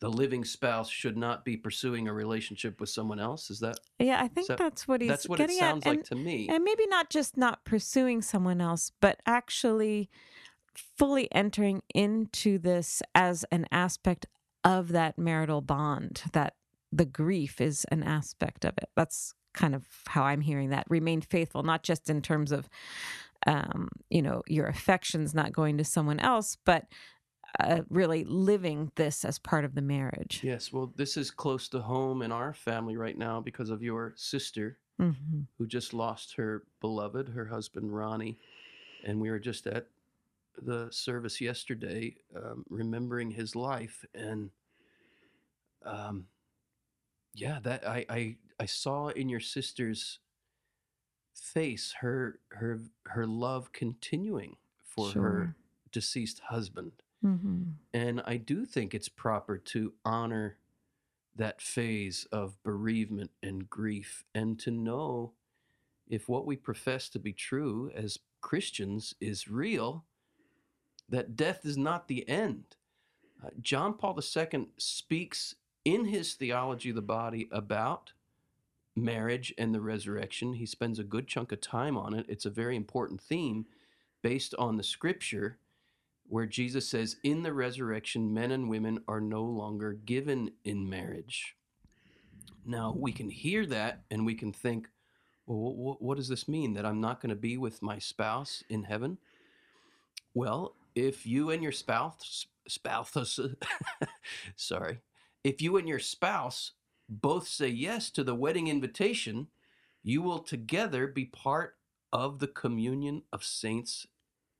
the 0.00 0.08
living 0.10 0.44
spouse 0.44 0.88
should 0.90 1.16
not 1.16 1.44
be 1.44 1.56
pursuing 1.56 2.08
a 2.08 2.12
relationship 2.12 2.80
with 2.80 2.88
someone 2.88 3.20
else? 3.20 3.50
Is 3.50 3.60
that 3.60 3.78
Yeah, 3.98 4.20
I 4.22 4.28
think 4.28 4.48
that- 4.48 4.58
that's 4.58 4.88
what 4.88 5.00
he's 5.00 5.08
that's 5.10 5.28
what 5.28 5.40
it 5.40 5.50
sounds 5.50 5.84
at. 5.84 5.88
like 5.90 5.98
and, 5.98 6.06
to 6.06 6.14
me? 6.16 6.48
and 6.48 6.64
maybe 6.64 6.86
not 6.86 7.10
just 7.10 7.36
not 7.36 7.64
pursuing 7.64 8.22
someone 8.22 8.60
else, 8.60 8.92
but 9.00 9.20
actually 9.26 10.08
fully 10.74 11.30
entering 11.32 11.82
into 11.94 12.58
this 12.58 13.02
as 13.14 13.44
an 13.52 13.66
aspect 13.70 14.26
of 14.64 14.88
that 14.88 15.18
marital 15.18 15.60
bond, 15.60 16.22
that 16.32 16.54
the 16.92 17.04
grief 17.04 17.60
is 17.60 17.84
an 17.90 18.02
aspect 18.02 18.64
of 18.64 18.72
it. 18.78 18.88
That's 18.96 19.34
kind 19.52 19.74
of 19.74 19.86
how 20.06 20.22
I'm 20.24 20.40
hearing 20.42 20.70
that. 20.70 20.86
Remain 20.88 21.20
faithful, 21.20 21.62
not 21.62 21.82
just 21.82 22.08
in 22.08 22.22
terms 22.22 22.52
of, 22.52 22.68
um, 23.46 23.88
you 24.08 24.22
know, 24.22 24.42
your 24.46 24.66
affections 24.66 25.34
not 25.34 25.52
going 25.52 25.76
to 25.78 25.84
someone 25.84 26.20
else, 26.20 26.56
but 26.64 26.86
uh, 27.58 27.82
really 27.88 28.24
living 28.24 28.92
this 28.94 29.24
as 29.24 29.38
part 29.38 29.64
of 29.64 29.74
the 29.74 29.82
marriage. 29.82 30.40
Yes, 30.42 30.72
well, 30.72 30.92
this 30.96 31.16
is 31.16 31.30
close 31.30 31.68
to 31.68 31.80
home 31.80 32.22
in 32.22 32.32
our 32.32 32.52
family 32.52 32.96
right 32.96 33.18
now 33.18 33.40
because 33.40 33.70
of 33.70 33.82
your 33.82 34.12
sister 34.16 34.78
hmm 34.98 35.40
who 35.58 35.66
just 35.66 35.92
lost 35.92 36.36
her 36.36 36.62
beloved, 36.80 37.28
her 37.28 37.44
husband 37.44 37.94
Ronnie, 37.94 38.38
and 39.04 39.20
we 39.20 39.30
were 39.30 39.38
just 39.38 39.66
at 39.66 39.86
the 40.62 40.88
service 40.90 41.38
yesterday, 41.40 42.16
um, 42.34 42.64
remembering 42.70 43.30
his 43.30 43.54
life, 43.54 44.04
and 44.14 44.50
um, 45.84 46.26
yeah, 47.34 47.58
that 47.62 47.86
I, 47.86 48.06
I 48.08 48.36
I 48.58 48.66
saw 48.66 49.08
in 49.08 49.28
your 49.28 49.40
sister's 49.40 50.18
face 51.34 51.94
her 52.00 52.38
her 52.50 52.80
her 53.06 53.26
love 53.26 53.72
continuing 53.72 54.56
for 54.82 55.10
her 55.12 55.56
deceased 55.92 56.40
husband. 56.48 56.92
Hmm 57.22 57.62
And 57.92 58.22
I 58.24 58.36
do 58.36 58.64
think 58.64 58.94
it's 58.94 59.08
proper 59.08 59.58
to 59.58 59.92
honor 60.04 60.56
that 61.36 61.62
phase 61.62 62.26
of 62.32 62.62
bereavement 62.62 63.30
and 63.42 63.68
grief 63.68 64.24
and 64.34 64.58
to 64.60 64.70
know 64.70 65.32
if 66.08 66.28
what 66.28 66.46
we 66.46 66.56
profess 66.56 67.08
to 67.10 67.18
be 67.18 67.32
true 67.32 67.90
as 67.94 68.18
Christians 68.40 69.14
is 69.20 69.48
real, 69.48 70.04
that 71.08 71.36
death 71.36 71.64
is 71.64 71.76
not 71.76 72.08
the 72.08 72.28
end. 72.28 72.76
Uh, 73.44 73.50
John 73.60 73.94
Paul 73.94 74.18
II 74.18 74.68
speaks 74.76 75.54
in 75.84 76.06
his 76.06 76.34
theology 76.34 76.90
of 76.90 76.96
the 76.96 77.02
body 77.02 77.48
about 77.52 78.12
marriage 78.96 79.54
and 79.56 79.74
the 79.74 79.80
resurrection. 79.80 80.54
He 80.54 80.66
spends 80.66 80.98
a 80.98 81.04
good 81.04 81.26
chunk 81.26 81.52
of 81.52 81.60
time 81.60 81.96
on 81.96 82.14
it. 82.14 82.26
It's 82.28 82.46
a 82.46 82.50
very 82.50 82.76
important 82.76 83.20
theme 83.20 83.66
based 84.22 84.54
on 84.58 84.76
the 84.76 84.82
scripture 84.82 85.58
where 86.30 86.46
Jesus 86.46 86.88
says, 86.88 87.16
In 87.24 87.42
the 87.42 87.52
resurrection, 87.52 88.32
men 88.32 88.52
and 88.52 88.70
women 88.70 89.00
are 89.08 89.20
no 89.20 89.42
longer 89.42 89.92
given 89.92 90.52
in 90.64 90.88
marriage. 90.88 91.56
Now, 92.64 92.94
we 92.96 93.10
can 93.10 93.28
hear 93.28 93.66
that 93.66 94.02
and 94.12 94.24
we 94.24 94.36
can 94.36 94.52
think, 94.52 94.86
well, 95.46 95.72
wh- 95.72 96.00
what 96.00 96.16
does 96.16 96.28
this 96.28 96.46
mean? 96.46 96.74
That 96.74 96.86
I'm 96.86 97.00
not 97.00 97.20
going 97.20 97.30
to 97.30 97.36
be 97.36 97.56
with 97.56 97.82
my 97.82 97.98
spouse 97.98 98.62
in 98.68 98.84
heaven? 98.84 99.18
Well, 100.32 100.76
if 100.94 101.26
you 101.26 101.50
and 101.50 101.64
your 101.64 101.72
spouse, 101.72 102.46
spouse, 102.68 103.40
sorry, 104.56 105.00
if 105.42 105.60
you 105.60 105.78
and 105.78 105.88
your 105.88 105.98
spouse 105.98 106.72
both 107.08 107.48
say 107.48 107.68
yes 107.68 108.08
to 108.10 108.22
the 108.22 108.36
wedding 108.36 108.68
invitation, 108.68 109.48
you 110.04 110.22
will 110.22 110.38
together 110.38 111.08
be 111.08 111.24
part 111.24 111.74
of 112.12 112.38
the 112.38 112.46
communion 112.46 113.22
of 113.32 113.42
saints 113.42 114.06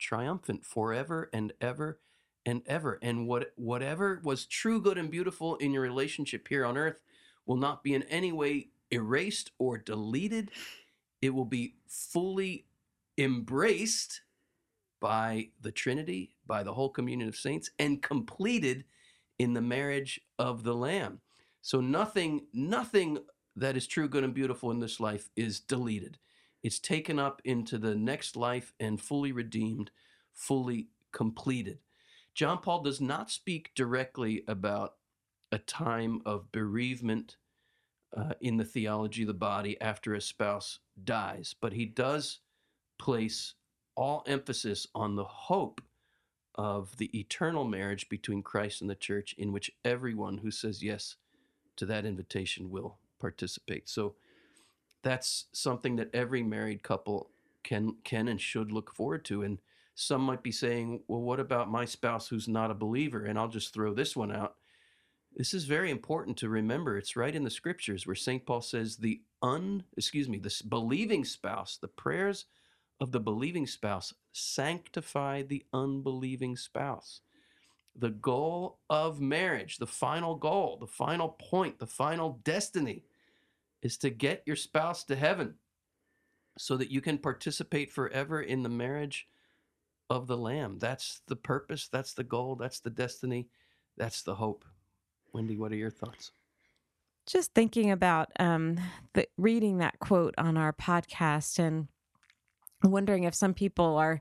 triumphant 0.00 0.64
forever 0.64 1.30
and 1.32 1.52
ever 1.60 2.00
and 2.46 2.62
ever. 2.66 2.98
And 3.02 3.26
what 3.26 3.52
whatever 3.56 4.20
was 4.24 4.46
true, 4.46 4.80
good, 4.80 4.98
and 4.98 5.10
beautiful 5.10 5.56
in 5.56 5.72
your 5.72 5.82
relationship 5.82 6.48
here 6.48 6.64
on 6.64 6.76
earth 6.76 6.98
will 7.46 7.56
not 7.56 7.82
be 7.82 7.94
in 7.94 8.02
any 8.04 8.32
way 8.32 8.68
erased 8.90 9.52
or 9.58 9.78
deleted. 9.78 10.50
It 11.22 11.34
will 11.34 11.44
be 11.44 11.74
fully 11.86 12.66
embraced 13.18 14.22
by 15.00 15.48
the 15.60 15.72
Trinity, 15.72 16.34
by 16.46 16.62
the 16.62 16.74
whole 16.74 16.90
communion 16.90 17.28
of 17.28 17.36
saints, 17.36 17.70
and 17.78 18.02
completed 18.02 18.84
in 19.38 19.54
the 19.54 19.60
marriage 19.60 20.20
of 20.38 20.62
the 20.62 20.74
Lamb. 20.74 21.20
So 21.62 21.80
nothing, 21.80 22.46
nothing 22.52 23.18
that 23.56 23.76
is 23.76 23.86
true, 23.86 24.08
good, 24.08 24.24
and 24.24 24.34
beautiful 24.34 24.70
in 24.70 24.80
this 24.80 25.00
life 25.00 25.28
is 25.36 25.60
deleted. 25.60 26.18
It's 26.62 26.78
taken 26.78 27.18
up 27.18 27.40
into 27.44 27.78
the 27.78 27.94
next 27.94 28.36
life 28.36 28.72
and 28.78 29.00
fully 29.00 29.32
redeemed, 29.32 29.90
fully 30.32 30.88
completed. 31.12 31.78
John 32.34 32.58
Paul 32.58 32.82
does 32.82 33.00
not 33.00 33.30
speak 33.30 33.72
directly 33.74 34.44
about 34.46 34.94
a 35.52 35.58
time 35.58 36.20
of 36.24 36.52
bereavement 36.52 37.36
uh, 38.16 38.34
in 38.40 38.56
the 38.56 38.64
theology 38.64 39.22
of 39.22 39.28
the 39.28 39.34
body 39.34 39.80
after 39.80 40.14
a 40.14 40.20
spouse 40.20 40.78
dies, 41.02 41.54
but 41.60 41.72
he 41.72 41.86
does 41.86 42.40
place 42.98 43.54
all 43.94 44.22
emphasis 44.26 44.86
on 44.94 45.16
the 45.16 45.24
hope 45.24 45.80
of 46.54 46.96
the 46.98 47.16
eternal 47.18 47.64
marriage 47.64 48.08
between 48.08 48.42
Christ 48.42 48.80
and 48.80 48.90
the 48.90 48.94
church, 48.94 49.34
in 49.38 49.52
which 49.52 49.70
everyone 49.84 50.38
who 50.38 50.50
says 50.50 50.82
yes 50.82 51.16
to 51.76 51.86
that 51.86 52.04
invitation 52.04 52.70
will 52.70 52.98
participate. 53.18 53.88
So 53.88 54.14
that's 55.02 55.46
something 55.52 55.96
that 55.96 56.10
every 56.14 56.42
married 56.42 56.82
couple 56.82 57.30
can 57.62 57.96
can 58.04 58.28
and 58.28 58.40
should 58.40 58.72
look 58.72 58.94
forward 58.94 59.24
to. 59.26 59.42
And 59.42 59.58
some 59.94 60.22
might 60.22 60.42
be 60.42 60.52
saying, 60.52 61.02
well, 61.08 61.20
what 61.20 61.40
about 61.40 61.70
my 61.70 61.84
spouse 61.84 62.28
who's 62.28 62.48
not 62.48 62.70
a 62.70 62.74
believer? 62.74 63.24
And 63.24 63.38
I'll 63.38 63.48
just 63.48 63.74
throw 63.74 63.92
this 63.92 64.16
one 64.16 64.32
out. 64.32 64.56
This 65.36 65.54
is 65.54 65.64
very 65.64 65.90
important 65.90 66.36
to 66.38 66.48
remember. 66.48 66.96
It's 66.96 67.16
right 67.16 67.34
in 67.34 67.44
the 67.44 67.50
scriptures 67.50 68.06
where 68.06 68.16
St. 68.16 68.44
Paul 68.44 68.62
says 68.62 68.96
the 68.96 69.20
un, 69.42 69.84
excuse 69.96 70.28
me, 70.28 70.38
this 70.38 70.62
believing 70.62 71.24
spouse, 71.24 71.76
the 71.76 71.88
prayers 71.88 72.46
of 73.00 73.12
the 73.12 73.20
believing 73.20 73.66
spouse 73.66 74.12
sanctify 74.32 75.42
the 75.42 75.64
unbelieving 75.72 76.56
spouse. 76.56 77.20
The 77.96 78.10
goal 78.10 78.78
of 78.88 79.20
marriage, 79.20 79.78
the 79.78 79.86
final 79.86 80.34
goal, 80.34 80.78
the 80.78 80.86
final 80.86 81.36
point, 81.40 81.78
the 81.78 81.86
final 81.86 82.40
destiny 82.44 83.04
is 83.82 83.96
to 83.98 84.10
get 84.10 84.42
your 84.46 84.56
spouse 84.56 85.04
to 85.04 85.16
heaven 85.16 85.54
so 86.58 86.76
that 86.76 86.90
you 86.90 87.00
can 87.00 87.18
participate 87.18 87.90
forever 87.90 88.40
in 88.42 88.62
the 88.62 88.68
marriage 88.68 89.26
of 90.08 90.26
the 90.26 90.36
Lamb. 90.36 90.78
That's 90.78 91.22
the 91.28 91.36
purpose, 91.36 91.88
that's 91.90 92.12
the 92.14 92.24
goal, 92.24 92.56
that's 92.56 92.80
the 92.80 92.90
destiny, 92.90 93.48
that's 93.96 94.22
the 94.22 94.34
hope. 94.34 94.64
Wendy, 95.32 95.56
what 95.56 95.72
are 95.72 95.76
your 95.76 95.90
thoughts? 95.90 96.32
Just 97.26 97.54
thinking 97.54 97.90
about 97.90 98.30
um, 98.40 98.78
the, 99.14 99.26
reading 99.38 99.78
that 99.78 100.00
quote 100.00 100.34
on 100.36 100.56
our 100.56 100.72
podcast 100.72 101.58
and 101.58 101.88
wondering 102.82 103.24
if 103.24 103.34
some 103.34 103.54
people 103.54 103.96
are 103.96 104.20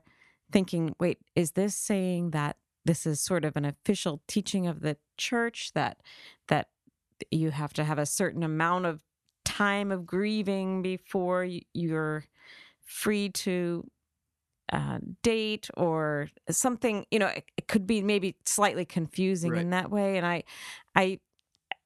thinking, 0.52 0.94
wait, 1.00 1.18
is 1.34 1.52
this 1.52 1.74
saying 1.74 2.30
that 2.30 2.56
this 2.84 3.06
is 3.06 3.20
sort 3.20 3.44
of 3.44 3.56
an 3.56 3.64
official 3.64 4.22
teaching 4.26 4.66
of 4.66 4.80
the 4.80 4.96
church 5.16 5.72
that 5.74 5.98
that 6.48 6.68
you 7.30 7.50
have 7.50 7.72
to 7.74 7.84
have 7.84 7.98
a 7.98 8.06
certain 8.06 8.42
amount 8.42 8.86
of 8.86 9.02
time 9.60 9.92
of 9.92 10.06
grieving 10.06 10.80
before 10.80 11.46
you're 11.74 12.24
free 12.84 13.28
to 13.28 13.86
uh, 14.72 14.98
date 15.22 15.68
or 15.76 16.30
something 16.48 17.04
you 17.10 17.18
know 17.18 17.26
it, 17.26 17.44
it, 17.56 17.68
could 17.68 17.86
be 17.86 18.00
maybe 18.00 18.36
slightly 18.44 18.84
confusing 18.84 19.52
right. 19.52 19.60
in 19.62 19.70
that 19.70 19.90
way 19.90 20.16
and 20.16 20.24
i 20.24 20.42
i 20.94 21.18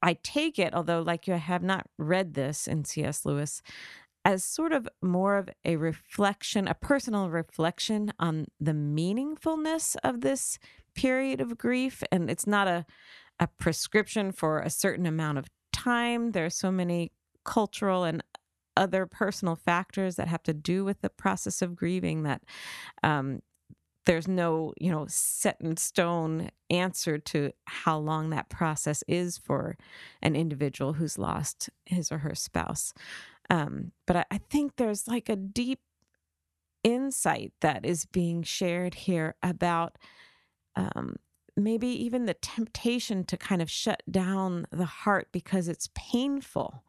i 0.02 0.12
take 0.22 0.58
it 0.58 0.74
although 0.74 1.00
like 1.00 1.26
you 1.26 1.32
I 1.32 1.38
have 1.38 1.62
not 1.62 1.86
read 1.98 2.34
this 2.34 2.68
in 2.68 2.84
cs 2.84 3.24
lewis 3.24 3.62
as 4.24 4.44
sort 4.44 4.72
of 4.72 4.88
more 5.02 5.36
of 5.36 5.50
a 5.64 5.76
reflection, 5.76 6.66
a 6.66 6.74
personal 6.74 7.28
reflection 7.28 8.10
on 8.18 8.46
the 8.58 8.72
meaningfulness 8.72 9.96
of 10.02 10.22
this 10.22 10.58
period 10.94 11.40
of 11.42 11.58
grief. 11.58 12.02
And 12.10 12.30
it's 12.30 12.46
not 12.46 12.66
a, 12.66 12.86
a 13.38 13.46
prescription 13.46 14.32
for 14.32 14.60
a 14.60 14.70
certain 14.70 15.04
amount 15.04 15.38
of 15.38 15.46
time. 15.72 16.32
There 16.32 16.46
are 16.46 16.50
so 16.50 16.72
many 16.72 17.12
cultural 17.44 18.04
and 18.04 18.22
other 18.76 19.06
personal 19.06 19.54
factors 19.54 20.16
that 20.16 20.28
have 20.28 20.42
to 20.42 20.54
do 20.54 20.84
with 20.84 21.00
the 21.00 21.10
process 21.10 21.62
of 21.62 21.76
grieving 21.76 22.24
that 22.24 22.42
um, 23.02 23.40
there's 24.06 24.28
no 24.28 24.72
you 24.78 24.90
know 24.90 25.06
set 25.08 25.56
in 25.60 25.76
stone 25.76 26.50
answer 26.70 27.18
to 27.18 27.52
how 27.66 27.96
long 27.98 28.30
that 28.30 28.48
process 28.48 29.02
is 29.08 29.38
for 29.38 29.76
an 30.22 30.36
individual 30.36 30.94
who's 30.94 31.18
lost 31.18 31.70
his 31.86 32.10
or 32.10 32.18
her 32.18 32.34
spouse. 32.34 32.92
Um, 33.50 33.92
but 34.06 34.16
I, 34.16 34.24
I 34.30 34.38
think 34.38 34.76
there's 34.76 35.06
like 35.06 35.28
a 35.28 35.36
deep 35.36 35.80
insight 36.82 37.52
that 37.60 37.84
is 37.86 38.04
being 38.04 38.42
shared 38.42 38.94
here 38.94 39.36
about 39.42 39.96
um, 40.76 41.16
maybe 41.56 41.86
even 41.86 42.26
the 42.26 42.34
temptation 42.34 43.24
to 43.24 43.36
kind 43.36 43.62
of 43.62 43.70
shut 43.70 44.02
down 44.10 44.66
the 44.70 44.84
heart 44.84 45.28
because 45.32 45.68
it's 45.68 45.88
painful 45.94 46.84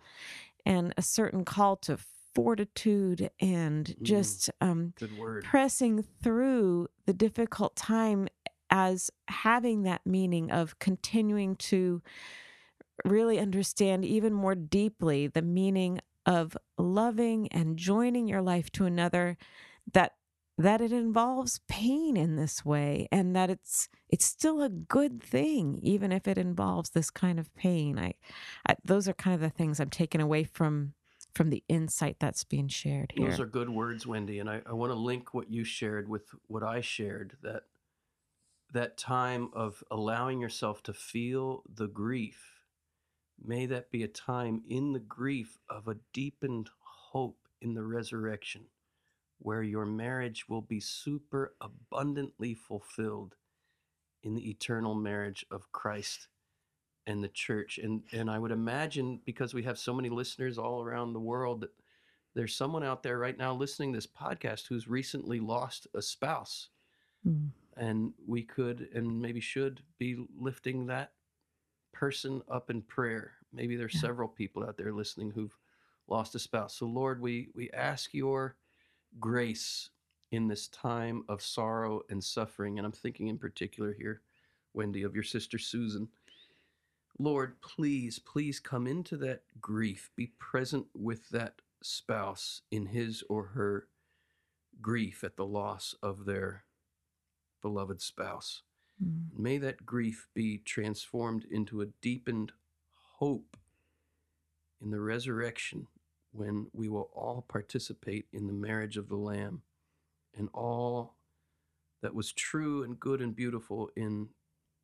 and 0.65 0.93
a 0.97 1.01
certain 1.01 1.45
call 1.45 1.75
to 1.77 1.97
fortitude 2.33 3.29
and 3.39 3.85
mm, 3.85 4.01
just 4.01 4.49
um, 4.61 4.93
pressing 5.43 6.03
through 6.21 6.87
the 7.05 7.13
difficult 7.13 7.75
time 7.75 8.27
as 8.69 9.09
having 9.27 9.83
that 9.83 10.01
meaning 10.05 10.51
of 10.51 10.77
continuing 10.79 11.55
to 11.55 12.01
really 13.05 13.39
understand 13.39 14.03
even 14.03 14.33
more 14.33 14.55
deeply 14.55 15.27
the 15.27 15.41
meaning 15.41 15.99
of 16.25 16.57
loving 16.77 17.47
and 17.49 17.77
joining 17.77 18.27
your 18.27 18.41
life 18.41 18.71
to 18.71 18.85
another 18.85 19.37
that 19.93 20.13
that 20.57 20.81
it 20.81 20.91
involves 20.91 21.59
pain 21.67 22.15
in 22.15 22.35
this 22.35 22.63
way 22.63 23.07
and 23.11 23.35
that 23.35 23.49
it's 23.49 23.89
it's 24.09 24.25
still 24.25 24.61
a 24.61 24.69
good 24.69 25.21
thing 25.21 25.79
even 25.81 26.11
if 26.11 26.27
it 26.27 26.37
involves 26.37 26.91
this 26.91 27.09
kind 27.09 27.39
of 27.39 27.53
pain. 27.55 27.99
I, 27.99 28.13
I 28.67 28.75
those 28.83 29.07
are 29.07 29.13
kind 29.13 29.35
of 29.35 29.41
the 29.41 29.49
things 29.49 29.79
i'm 29.79 29.89
taking 29.89 30.21
away 30.21 30.43
from 30.43 30.93
from 31.33 31.49
the 31.49 31.63
insight 31.67 32.15
that's 32.19 32.45
being 32.45 32.69
shared 32.69 33.11
here. 33.15 33.29
those 33.29 33.39
are 33.41 33.45
good 33.45 33.69
words 33.69 34.07
wendy 34.07 34.39
and 34.39 34.49
i, 34.49 34.61
I 34.65 34.71
want 34.71 34.91
to 34.91 34.95
link 34.97 35.33
what 35.33 35.51
you 35.51 35.65
shared 35.65 36.07
with 36.07 36.23
what 36.47 36.63
i 36.63 36.79
shared 36.79 37.35
that 37.43 37.63
that 38.75 38.97
time 38.97 39.49
of 39.53 39.83
allowing 39.89 40.41
yourself 40.41 40.83
to 40.83 40.93
feel 40.93 41.63
the 41.73 41.87
grief. 41.87 42.61
May 43.41 43.65
that 43.67 43.89
be 43.89 44.03
a 44.03 44.07
time 44.09 44.63
in 44.67 44.91
the 44.91 44.99
grief 44.99 45.59
of 45.69 45.87
a 45.87 45.95
deepened 46.13 46.69
hope 47.11 47.47
in 47.61 47.73
the 47.73 47.83
resurrection, 47.83 48.65
where 49.39 49.63
your 49.63 49.85
marriage 49.85 50.47
will 50.47 50.61
be 50.61 50.79
super 50.79 51.55
abundantly 51.61 52.53
fulfilled 52.53 53.35
in 54.23 54.33
the 54.33 54.49
eternal 54.49 54.95
marriage 54.95 55.45
of 55.51 55.71
Christ 55.71 56.27
and 57.07 57.23
the 57.23 57.29
church. 57.29 57.77
And 57.77 58.03
and 58.11 58.29
I 58.29 58.39
would 58.39 58.51
imagine 58.51 59.21
because 59.25 59.53
we 59.53 59.63
have 59.63 59.77
so 59.77 59.93
many 59.93 60.09
listeners 60.09 60.57
all 60.57 60.81
around 60.81 61.13
the 61.13 61.19
world 61.19 61.61
that 61.61 61.71
there's 62.33 62.55
someone 62.55 62.83
out 62.83 63.03
there 63.03 63.17
right 63.17 63.37
now 63.37 63.53
listening 63.53 63.93
to 63.93 63.97
this 63.97 64.07
podcast 64.07 64.67
who's 64.67 64.87
recently 64.87 65.39
lost 65.39 65.87
a 65.93 66.01
spouse. 66.01 66.69
Mm. 67.25 67.51
And 67.77 68.13
we 68.25 68.43
could 68.43 68.89
and 68.93 69.21
maybe 69.21 69.39
should 69.39 69.81
be 69.99 70.25
lifting 70.37 70.87
that 70.87 71.11
person 71.93 72.41
up 72.49 72.69
in 72.69 72.81
prayer. 72.81 73.33
Maybe 73.53 73.75
there's 73.75 73.95
yeah. 73.95 74.01
several 74.01 74.27
people 74.27 74.63
out 74.63 74.77
there 74.77 74.93
listening 74.93 75.31
who've 75.31 75.55
lost 76.07 76.35
a 76.35 76.39
spouse. 76.39 76.75
So 76.75 76.85
Lord, 76.85 77.21
we 77.21 77.49
we 77.55 77.69
ask 77.71 78.13
your 78.13 78.55
grace 79.19 79.89
in 80.31 80.47
this 80.47 80.67
time 80.67 81.23
of 81.29 81.41
sorrow 81.41 82.01
and 82.09 82.23
suffering. 82.23 82.77
And 82.77 82.85
I'm 82.85 82.91
thinking 82.91 83.27
in 83.27 83.37
particular 83.37 83.93
here, 83.93 84.21
Wendy, 84.73 85.03
of 85.03 85.15
your 85.15 85.23
sister 85.23 85.57
Susan. 85.57 86.09
Lord, 87.17 87.61
please, 87.61 88.19
please 88.19 88.59
come 88.59 88.87
into 88.87 89.15
that 89.17 89.43
grief. 89.61 90.09
Be 90.15 90.33
present 90.37 90.85
with 90.93 91.29
that 91.29 91.61
spouse 91.81 92.61
in 92.71 92.87
his 92.87 93.23
or 93.29 93.45
her 93.47 93.87
grief 94.81 95.23
at 95.23 95.37
the 95.37 95.45
loss 95.45 95.95
of 96.03 96.25
their 96.25 96.65
beloved 97.61 98.01
spouse. 98.01 98.63
Mm. 99.03 99.27
May 99.37 99.57
that 99.59 99.85
grief 99.85 100.27
be 100.33 100.57
transformed 100.59 101.45
into 101.49 101.81
a 101.81 101.87
deepened 102.01 102.51
hope 103.17 103.55
in 104.81 104.91
the 104.91 104.99
resurrection 104.99 105.87
when 106.35 106.67
we 106.73 106.89
will 106.89 107.09
all 107.13 107.45
participate 107.47 108.25
in 108.33 108.47
the 108.47 108.53
marriage 108.53 108.97
of 108.97 109.09
the 109.09 109.15
Lamb 109.15 109.61
and 110.37 110.49
all 110.53 111.15
that 112.01 112.15
was 112.15 112.31
true 112.31 112.83
and 112.83 112.99
good 112.99 113.21
and 113.21 113.35
beautiful 113.35 113.89
in 113.95 114.29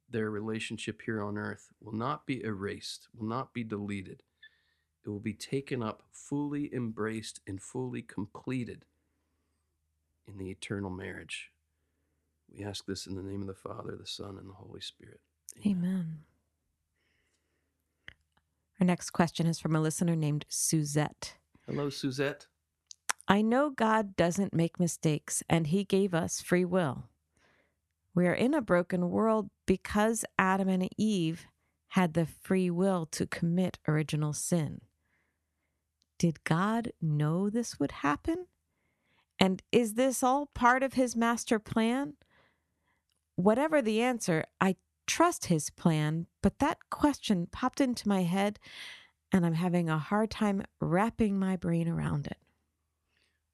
their 0.10 0.30
relationship 0.30 1.02
here 1.06 1.22
on 1.22 1.38
earth 1.38 1.70
will 1.82 1.94
not 1.94 2.26
be 2.26 2.44
erased, 2.44 3.08
will 3.16 3.28
not 3.28 3.54
be 3.54 3.64
deleted. 3.64 4.24
It 5.06 5.10
will 5.10 5.20
be 5.20 5.34
taken 5.34 5.82
up, 5.82 6.04
fully 6.12 6.74
embraced, 6.74 7.40
and 7.48 7.62
fully 7.62 8.02
completed 8.02 8.86
in 10.28 10.38
the 10.38 10.50
eternal 10.50 10.90
marriage 10.90 11.52
we 12.54 12.64
ask 12.66 12.86
this 12.86 13.08
in 13.08 13.16
the 13.16 13.24
name 13.24 13.42
of 13.42 13.48
the 13.48 13.54
Father, 13.54 13.96
the 13.96 14.08
Son, 14.08 14.38
and 14.38 14.50
the 14.50 14.54
Holy 14.54 14.82
Spirit. 14.82 15.22
Amen. 15.66 15.78
Amen. 15.78 16.20
Our 18.80 18.86
next 18.86 19.12
question 19.12 19.48
is 19.48 19.60
from 19.60 19.76
a 19.76 19.82
listener 19.82 20.16
named 20.16 20.46
Suzette. 20.50 21.36
Hello, 21.68 21.90
Suzette. 21.90 22.48
I 23.28 23.42
know 23.42 23.70
God 23.70 24.16
doesn't 24.16 24.54
make 24.54 24.80
mistakes 24.80 25.44
and 25.50 25.68
he 25.68 25.84
gave 25.84 26.14
us 26.14 26.42
free 26.42 26.66
will. 26.66 27.06
We 28.14 28.28
are 28.28 28.34
in 28.34 28.54
a 28.54 28.62
broken 28.62 29.10
world 29.10 29.50
because 29.66 30.26
Adam 30.38 30.68
and 30.68 30.90
Eve 30.98 31.46
had 31.90 32.14
the 32.14 32.26
free 32.26 32.70
will 32.70 33.06
to 33.06 33.26
commit 33.26 33.78
original 33.88 34.34
sin. 34.34 34.82
Did 36.18 36.44
God 36.44 36.92
know 37.02 37.50
this 37.50 37.80
would 37.80 37.92
happen? 37.92 38.48
And 39.40 39.62
is 39.72 39.94
this 39.94 40.24
all 40.24 40.48
part 40.48 40.84
of 40.84 40.94
his 40.94 41.16
master 41.16 41.58
plan? 41.58 42.14
Whatever 43.36 43.82
the 43.82 44.02
answer, 44.02 44.46
I 44.60 44.76
trust 45.08 45.46
his 45.46 45.70
plan, 45.70 46.28
but 46.42 46.60
that 46.60 46.90
question 46.90 47.48
popped 47.52 47.82
into 47.82 48.08
my 48.08 48.24
head 48.24 48.60
and 49.32 49.46
I'm 49.46 49.54
having 49.54 49.90
a 49.90 49.98
hard 49.98 50.30
time 50.30 50.64
wrapping 50.80 51.40
my 51.40 51.56
brain 51.56 51.88
around 51.88 52.28
it. 52.28 52.38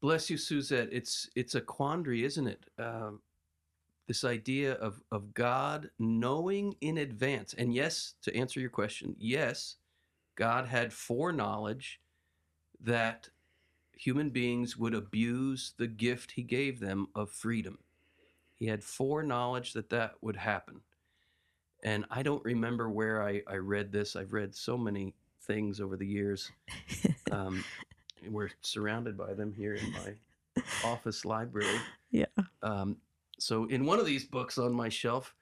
Bless 0.01 0.29
you, 0.29 0.37
Suzette. 0.37 0.89
It's 0.91 1.29
it's 1.35 1.55
a 1.55 1.61
quandary, 1.61 2.23
isn't 2.23 2.47
it? 2.47 2.65
Um, 2.77 3.21
this 4.07 4.23
idea 4.23 4.73
of 4.73 5.01
of 5.11 5.33
God 5.33 5.89
knowing 5.97 6.75
in 6.81 6.97
advance, 6.99 7.53
and 7.55 7.73
yes, 7.73 8.13
to 8.21 8.35
answer 8.35 8.59
your 8.59 8.69
question, 8.69 9.15
yes, 9.17 9.77
God 10.35 10.67
had 10.67 10.93
foreknowledge 10.93 11.99
that 12.79 13.29
human 13.91 14.29
beings 14.29 14.77
would 14.77 14.93
abuse 14.93 15.73
the 15.77 15.87
gift 15.87 16.31
He 16.31 16.43
gave 16.43 16.79
them 16.79 17.07
of 17.15 17.31
freedom. 17.31 17.79
He 18.55 18.67
had 18.67 18.83
foreknowledge 18.83 19.73
that 19.73 19.89
that 19.89 20.13
would 20.21 20.35
happen, 20.35 20.81
and 21.83 22.05
I 22.11 22.21
don't 22.21 22.45
remember 22.45 22.87
where 22.89 23.23
I 23.23 23.41
I 23.47 23.55
read 23.55 23.91
this. 23.91 24.15
I've 24.15 24.33
read 24.33 24.53
so 24.53 24.77
many 24.77 25.15
things 25.47 25.79
over 25.79 25.97
the 25.97 26.05
years. 26.05 26.51
Um, 27.31 27.63
we're 28.29 28.49
surrounded 28.61 29.17
by 29.17 29.33
them 29.33 29.53
here 29.53 29.75
in 29.75 29.91
my 29.91 30.63
office 30.83 31.25
library. 31.25 31.79
Yeah. 32.09 32.27
Um, 32.63 32.95
so 33.37 33.65
in 33.65 33.85
one 33.85 33.99
of 33.99 34.05
these 34.05 34.23
books 34.23 34.57
on 34.57 34.71
my 34.71 34.87
shelf, 34.87 35.35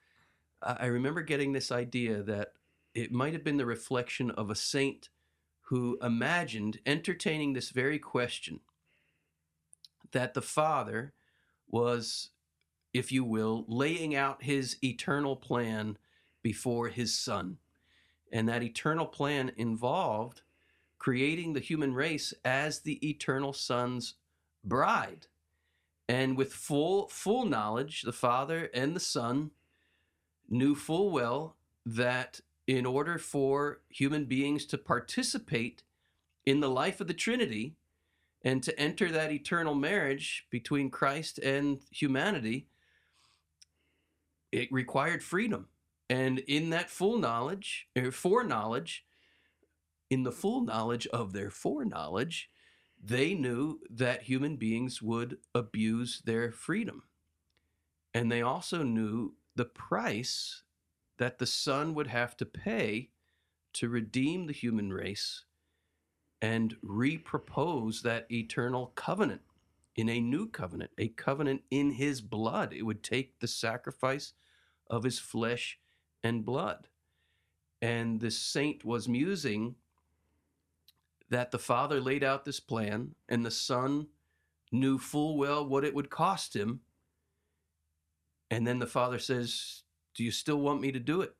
I 0.63 0.77
I 0.79 0.85
remember 0.87 1.21
getting 1.21 1.53
this 1.53 1.71
idea 1.71 2.23
that 2.23 2.53
it 2.95 3.11
might 3.11 3.33
have 3.33 3.43
been 3.43 3.57
the 3.57 3.67
reflection 3.67 4.31
of 4.31 4.49
a 4.49 4.55
saint 4.55 5.09
who 5.65 5.99
imagined 6.01 6.79
entertaining 6.87 7.53
this 7.53 7.69
very 7.69 7.99
question 7.99 8.61
that 10.11 10.33
the 10.33 10.41
Father 10.41 11.13
was, 11.67 12.29
if 12.93 13.11
you 13.11 13.23
will, 13.23 13.65
laying 13.67 14.15
out 14.15 14.43
his 14.43 14.77
eternal 14.83 15.35
plan 15.35 15.97
before 16.41 16.87
his 16.87 17.13
Son. 17.17 17.57
And 18.31 18.49
that 18.49 18.63
eternal 18.63 19.05
plan 19.05 19.51
involved 19.55 20.41
creating 20.97 21.53
the 21.53 21.59
human 21.59 21.93
race 21.93 22.33
as 22.43 22.79
the 22.79 23.07
eternal 23.07 23.53
Son's 23.53 24.15
bride. 24.63 25.27
And 26.07 26.37
with 26.37 26.53
full 26.53 27.07
full 27.07 27.45
knowledge, 27.45 28.01
the 28.01 28.13
Father 28.13 28.69
and 28.73 28.95
the 28.95 28.99
Son 28.99 29.51
knew 30.49 30.75
full 30.75 31.11
well 31.11 31.55
that 31.85 32.41
in 32.67 32.85
order 32.85 33.17
for 33.17 33.81
human 33.89 34.25
beings 34.25 34.65
to 34.65 34.77
participate 34.77 35.83
in 36.45 36.59
the 36.59 36.69
life 36.69 36.99
of 36.99 37.07
the 37.07 37.13
Trinity 37.13 37.75
and 38.43 38.61
to 38.63 38.79
enter 38.79 39.11
that 39.11 39.31
eternal 39.31 39.75
marriage 39.75 40.47
between 40.49 40.89
Christ 40.89 41.39
and 41.39 41.81
humanity, 41.91 42.67
it 44.51 44.71
required 44.71 45.23
freedom. 45.23 45.67
And 46.09 46.39
in 46.39 46.69
that 46.69 46.89
full 46.89 47.17
knowledge, 47.17 47.87
or 47.97 48.11
foreknowledge, 48.11 49.05
in 50.09 50.23
the 50.23 50.31
full 50.31 50.61
knowledge 50.61 51.07
of 51.07 51.33
their 51.33 51.49
foreknowledge, 51.49 52.49
they 53.03 53.33
knew 53.33 53.79
that 53.89 54.23
human 54.23 54.55
beings 54.55 55.01
would 55.01 55.37
abuse 55.53 56.21
their 56.25 56.51
freedom. 56.51 57.03
And 58.13 58.31
they 58.31 58.41
also 58.41 58.83
knew 58.83 59.35
the 59.55 59.65
price 59.65 60.63
that 61.17 61.39
the 61.39 61.45
Son 61.45 61.93
would 61.95 62.07
have 62.07 62.37
to 62.37 62.45
pay 62.45 63.09
to 63.73 63.89
redeem 63.89 64.47
the 64.47 64.53
human 64.53 64.91
race 64.93 65.43
and 66.41 66.75
repropose 66.83 68.01
that 68.01 68.31
eternal 68.31 68.91
covenant 68.95 69.41
in 69.95 70.09
a 70.09 70.19
new 70.19 70.47
covenant, 70.47 70.91
a 70.97 71.07
covenant 71.09 71.61
in 71.71 71.91
his 71.91 72.21
blood. 72.21 72.73
It 72.73 72.83
would 72.83 73.03
take 73.03 73.39
the 73.39 73.47
sacrifice 73.47 74.33
of 74.89 75.03
his 75.03 75.19
flesh 75.19 75.79
and 76.25 76.43
blood. 76.43 76.87
And 77.83 78.19
the 78.19 78.31
saint 78.31 78.83
was 78.83 79.07
musing 79.07 79.75
that 81.29 81.51
the 81.51 81.59
Father 81.59 82.01
laid 82.01 82.23
out 82.23 82.45
this 82.45 82.59
plan 82.59 83.13
and 83.29 83.45
the 83.45 83.51
Son 83.51 84.07
knew 84.71 84.97
full 84.97 85.37
well 85.37 85.63
what 85.65 85.85
it 85.85 85.93
would 85.93 86.09
cost 86.09 86.55
him. 86.55 86.79
And 88.49 88.65
then 88.65 88.79
the 88.79 88.87
Father 88.87 89.19
says, 89.19 89.83
Do 90.15 90.23
you 90.23 90.31
still 90.31 90.57
want 90.57 90.81
me 90.81 90.91
to 90.91 90.99
do 90.99 91.21
it? 91.21 91.35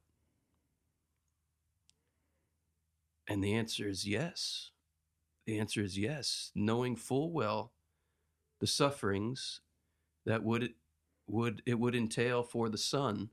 And 3.27 3.43
the 3.43 3.55
answer 3.55 3.87
is 3.87 4.07
yes. 4.07 4.69
The 5.47 5.57
answer 5.57 5.81
is 5.81 5.97
yes, 5.97 6.51
knowing 6.53 6.95
full 6.95 7.31
well 7.31 7.73
the 8.59 8.67
sufferings 8.67 9.61
that 10.27 10.43
would 10.43 10.73
would 11.27 11.63
it 11.65 11.79
would 11.79 11.95
entail 11.95 12.43
for 12.43 12.69
the 12.69 12.77
son 12.77 13.29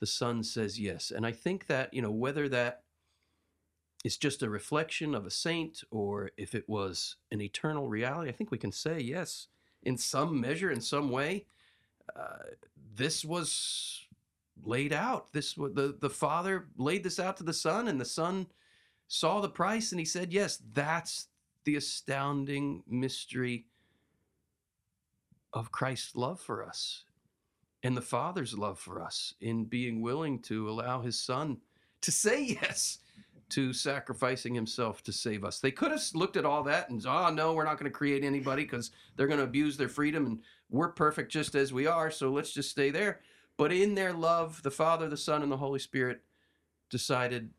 the 0.00 0.06
son 0.06 0.42
says 0.42 0.78
yes. 0.78 1.10
And 1.10 1.26
i 1.26 1.32
think 1.32 1.66
that 1.66 1.92
you 1.94 2.02
know 2.02 2.10
whether 2.10 2.48
that 2.48 2.82
is 4.04 4.16
just 4.18 4.42
a 4.42 4.50
reflection 4.50 5.14
of 5.14 5.24
a 5.24 5.30
saint 5.30 5.82
or 5.90 6.30
if 6.36 6.54
it 6.54 6.68
was 6.68 7.16
an 7.30 7.40
eternal 7.40 7.88
reality 7.88 8.28
i 8.28 8.32
think 8.32 8.50
we 8.50 8.58
can 8.58 8.72
say 8.72 9.00
yes 9.00 9.48
in 9.84 9.96
some 9.96 10.40
measure 10.40 10.70
in 10.70 10.80
some 10.80 11.10
way. 11.10 11.46
Uh, 12.14 12.38
this 12.96 13.24
was 13.24 14.06
laid 14.64 14.92
out. 14.92 15.32
This 15.32 15.54
the 15.54 15.96
the 15.98 16.10
father 16.10 16.68
laid 16.76 17.04
this 17.04 17.20
out 17.20 17.36
to 17.38 17.44
the 17.44 17.52
son 17.52 17.88
and 17.88 18.00
the 18.00 18.04
son 18.04 18.46
saw 19.06 19.40
the 19.40 19.48
price 19.48 19.92
and 19.92 20.00
he 20.00 20.04
said 20.04 20.32
yes 20.32 20.58
that's 20.72 21.28
the 21.64 21.76
astounding 21.76 22.82
mystery 22.88 23.66
of 25.52 25.70
Christ's 25.70 26.16
love 26.16 26.40
for 26.40 26.64
us 26.64 27.04
and 27.84 27.94
the 27.96 28.02
Father's 28.02 28.56
love 28.56 28.78
for 28.78 29.00
us 29.00 29.34
in 29.42 29.64
being 29.64 30.00
willing 30.00 30.40
to 30.40 30.68
allow 30.68 31.02
his 31.02 31.20
Son 31.20 31.58
to 32.00 32.10
say 32.10 32.42
yes 32.62 32.98
to 33.50 33.72
sacrificing 33.72 34.54
himself 34.54 35.02
to 35.04 35.12
save 35.12 35.44
us. 35.44 35.60
They 35.60 35.70
could 35.70 35.92
have 35.92 36.02
looked 36.14 36.38
at 36.38 36.46
all 36.46 36.62
that 36.64 36.88
and, 36.88 37.02
said, 37.02 37.12
oh, 37.12 37.30
no, 37.30 37.52
we're 37.52 37.64
not 37.64 37.78
going 37.78 37.90
to 37.90 37.96
create 37.96 38.24
anybody 38.24 38.64
because 38.64 38.90
they're 39.14 39.26
going 39.26 39.38
to 39.38 39.44
abuse 39.44 39.76
their 39.76 39.88
freedom 39.88 40.26
and 40.26 40.40
we're 40.70 40.88
perfect 40.88 41.30
just 41.30 41.54
as 41.54 41.72
we 41.72 41.86
are, 41.86 42.10
so 42.10 42.30
let's 42.30 42.52
just 42.52 42.70
stay 42.70 42.90
there. 42.90 43.20
But 43.56 43.70
in 43.70 43.94
their 43.94 44.12
love, 44.12 44.62
the 44.62 44.70
Father, 44.70 45.08
the 45.08 45.16
Son, 45.16 45.42
and 45.42 45.52
the 45.52 45.58
Holy 45.58 45.78
Spirit 45.78 46.22
decided 46.90 47.50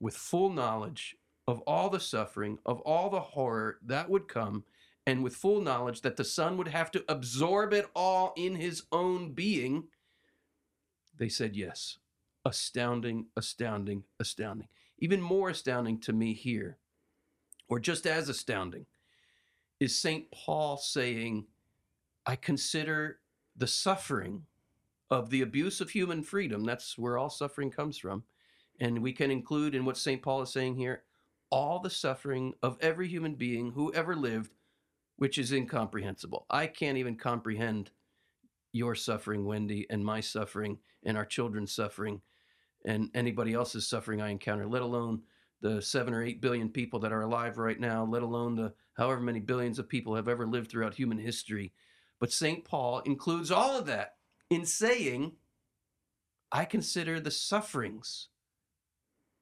with 0.00 0.16
full 0.16 0.50
knowledge 0.50 1.16
of 1.46 1.60
all 1.60 1.88
the 1.88 2.00
suffering, 2.00 2.58
of 2.66 2.80
all 2.80 3.08
the 3.08 3.20
horror 3.20 3.78
that 3.86 4.10
would 4.10 4.28
come, 4.28 4.64
and 5.06 5.24
with 5.24 5.36
full 5.36 5.60
knowledge 5.60 6.02
that 6.02 6.16
the 6.16 6.24
Son 6.24 6.56
would 6.56 6.68
have 6.68 6.90
to 6.92 7.04
absorb 7.08 7.72
it 7.72 7.88
all 7.94 8.32
in 8.36 8.54
his 8.54 8.84
own 8.92 9.32
being, 9.32 9.84
they 11.18 11.28
said 11.28 11.56
yes. 11.56 11.98
Astounding, 12.44 13.26
astounding, 13.36 14.04
astounding. 14.18 14.68
Even 14.98 15.20
more 15.20 15.50
astounding 15.50 15.98
to 16.00 16.12
me 16.12 16.34
here, 16.34 16.78
or 17.68 17.78
just 17.80 18.06
as 18.06 18.28
astounding, 18.28 18.86
is 19.78 19.96
St. 19.96 20.30
Paul 20.30 20.76
saying, 20.76 21.46
I 22.26 22.36
consider 22.36 23.18
the 23.56 23.66
suffering 23.66 24.44
of 25.10 25.30
the 25.30 25.42
abuse 25.42 25.80
of 25.80 25.90
human 25.90 26.22
freedom, 26.22 26.64
that's 26.64 26.96
where 26.96 27.18
all 27.18 27.30
suffering 27.30 27.70
comes 27.70 27.98
from. 27.98 28.22
And 28.78 29.02
we 29.02 29.12
can 29.12 29.30
include 29.30 29.74
in 29.74 29.84
what 29.84 29.98
St. 29.98 30.22
Paul 30.22 30.42
is 30.42 30.52
saying 30.52 30.76
here 30.76 31.02
all 31.50 31.80
the 31.80 31.90
suffering 31.90 32.54
of 32.62 32.78
every 32.80 33.08
human 33.08 33.34
being 33.34 33.72
who 33.72 33.92
ever 33.92 34.14
lived 34.14 34.52
which 35.20 35.36
is 35.36 35.52
incomprehensible. 35.52 36.46
I 36.48 36.66
can't 36.66 36.96
even 36.96 37.14
comprehend 37.14 37.90
your 38.72 38.94
suffering, 38.94 39.44
Wendy, 39.44 39.86
and 39.90 40.02
my 40.02 40.20
suffering, 40.20 40.78
and 41.04 41.14
our 41.14 41.26
children's 41.26 41.74
suffering, 41.74 42.22
and 42.86 43.10
anybody 43.14 43.52
else's 43.52 43.86
suffering 43.86 44.22
I 44.22 44.30
encounter, 44.30 44.66
let 44.66 44.80
alone 44.80 45.20
the 45.60 45.82
seven 45.82 46.14
or 46.14 46.24
eight 46.24 46.40
billion 46.40 46.70
people 46.70 47.00
that 47.00 47.12
are 47.12 47.20
alive 47.20 47.58
right 47.58 47.78
now, 47.78 48.02
let 48.02 48.22
alone 48.22 48.54
the 48.54 48.72
however 48.94 49.20
many 49.20 49.40
billions 49.40 49.78
of 49.78 49.90
people 49.90 50.14
have 50.14 50.26
ever 50.26 50.46
lived 50.46 50.70
throughout 50.70 50.94
human 50.94 51.18
history. 51.18 51.74
But 52.18 52.32
St. 52.32 52.64
Paul 52.64 53.00
includes 53.00 53.50
all 53.50 53.76
of 53.76 53.84
that 53.86 54.14
in 54.48 54.64
saying, 54.64 55.32
I 56.50 56.64
consider 56.64 57.20
the 57.20 57.30
sufferings 57.30 58.28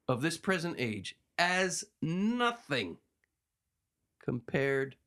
of 0.09 0.21
this 0.21 0.37
present 0.37 0.75
age 0.77 1.15
as 1.37 1.85
nothing 2.01 2.97
compared 4.21 4.97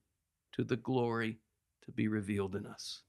to 0.52 0.64
the 0.64 0.76
glory 0.76 1.38
to 1.84 1.92
be 1.92 2.08
revealed 2.08 2.54
in 2.54 2.66
us. 2.66 3.02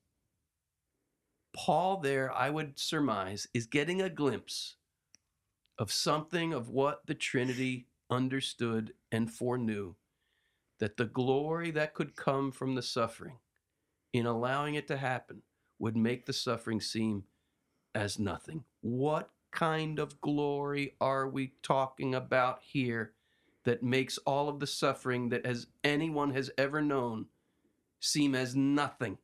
Paul, 1.56 1.98
there, 2.00 2.32
I 2.32 2.50
would 2.50 2.80
surmise, 2.80 3.48
is 3.54 3.68
getting 3.68 4.02
a 4.02 4.10
glimpse 4.10 4.76
of 5.78 5.92
something 5.92 6.54
of 6.54 6.70
what 6.70 7.06
the 7.06 7.14
Trinity 7.14 7.88
understood 8.10 8.94
and 9.12 9.32
foreknew 9.32 9.96
that 10.80 10.98
the 10.98 11.06
glory 11.06 11.72
that 11.72 11.94
could 11.94 12.16
come 12.16 12.52
from 12.52 12.76
the 12.76 12.82
suffering, 12.82 13.38
in 14.12 14.26
allowing 14.26 14.76
it 14.76 14.88
to 14.88 14.98
happen, 14.98 15.44
would 15.80 15.96
make 15.96 16.26
the 16.26 16.34
suffering 16.34 16.82
seem 16.82 17.24
as 17.96 18.20
nothing. 18.20 18.64
What 18.82 19.30
kind 19.52 20.00
of 20.00 20.20
glory 20.22 20.96
are 21.00 21.28
we 21.28 21.54
talking 21.62 22.16
about 22.16 22.60
here 22.64 23.14
that 23.66 23.84
makes 23.84 24.18
all 24.20 24.50
of 24.50 24.60
the 24.60 24.68
suffering 24.68 25.30
that 25.30 25.46
as 25.46 25.68
anyone 25.84 26.34
has 26.34 26.50
ever 26.58 26.82
known 26.82 27.28
seem 28.04 28.36
as 28.36 28.56
nothing 28.56 29.18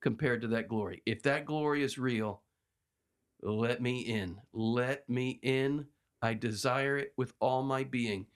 compared 0.00 0.42
to 0.42 0.48
that 0.48 0.68
glory? 0.68 1.02
If 1.06 1.22
that 1.22 1.46
glory 1.46 1.82
is 1.82 1.98
real, 1.98 2.42
let 3.42 3.80
me 3.80 4.00
in. 4.00 4.40
Let 4.52 5.08
me 5.08 5.40
in. 5.42 5.86
I 6.20 6.34
desire 6.34 6.98
it 6.98 7.12
with 7.16 7.32
all 7.40 7.62
my 7.62 7.84
being. 7.84 8.26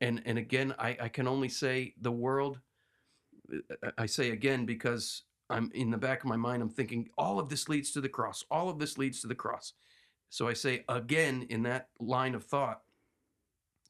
And 0.00 0.22
and 0.26 0.38
again, 0.38 0.74
I, 0.78 0.96
I 1.00 1.08
can 1.08 1.28
only 1.28 1.48
say 1.48 1.94
the 2.00 2.12
world. 2.12 2.60
I 3.96 4.06
say 4.06 4.30
again 4.30 4.66
because 4.66 5.22
I'm 5.48 5.70
in 5.74 5.90
the 5.90 5.98
back 5.98 6.22
of 6.22 6.28
my 6.28 6.36
mind. 6.36 6.62
I'm 6.62 6.68
thinking 6.68 7.08
all 7.16 7.38
of 7.38 7.48
this 7.48 7.68
leads 7.68 7.92
to 7.92 8.00
the 8.00 8.08
cross. 8.08 8.44
All 8.50 8.68
of 8.68 8.78
this 8.78 8.98
leads 8.98 9.20
to 9.20 9.28
the 9.28 9.34
cross. 9.34 9.74
So 10.28 10.48
I 10.48 10.54
say 10.54 10.84
again 10.88 11.46
in 11.48 11.62
that 11.62 11.88
line 12.00 12.34
of 12.34 12.44
thought. 12.44 12.82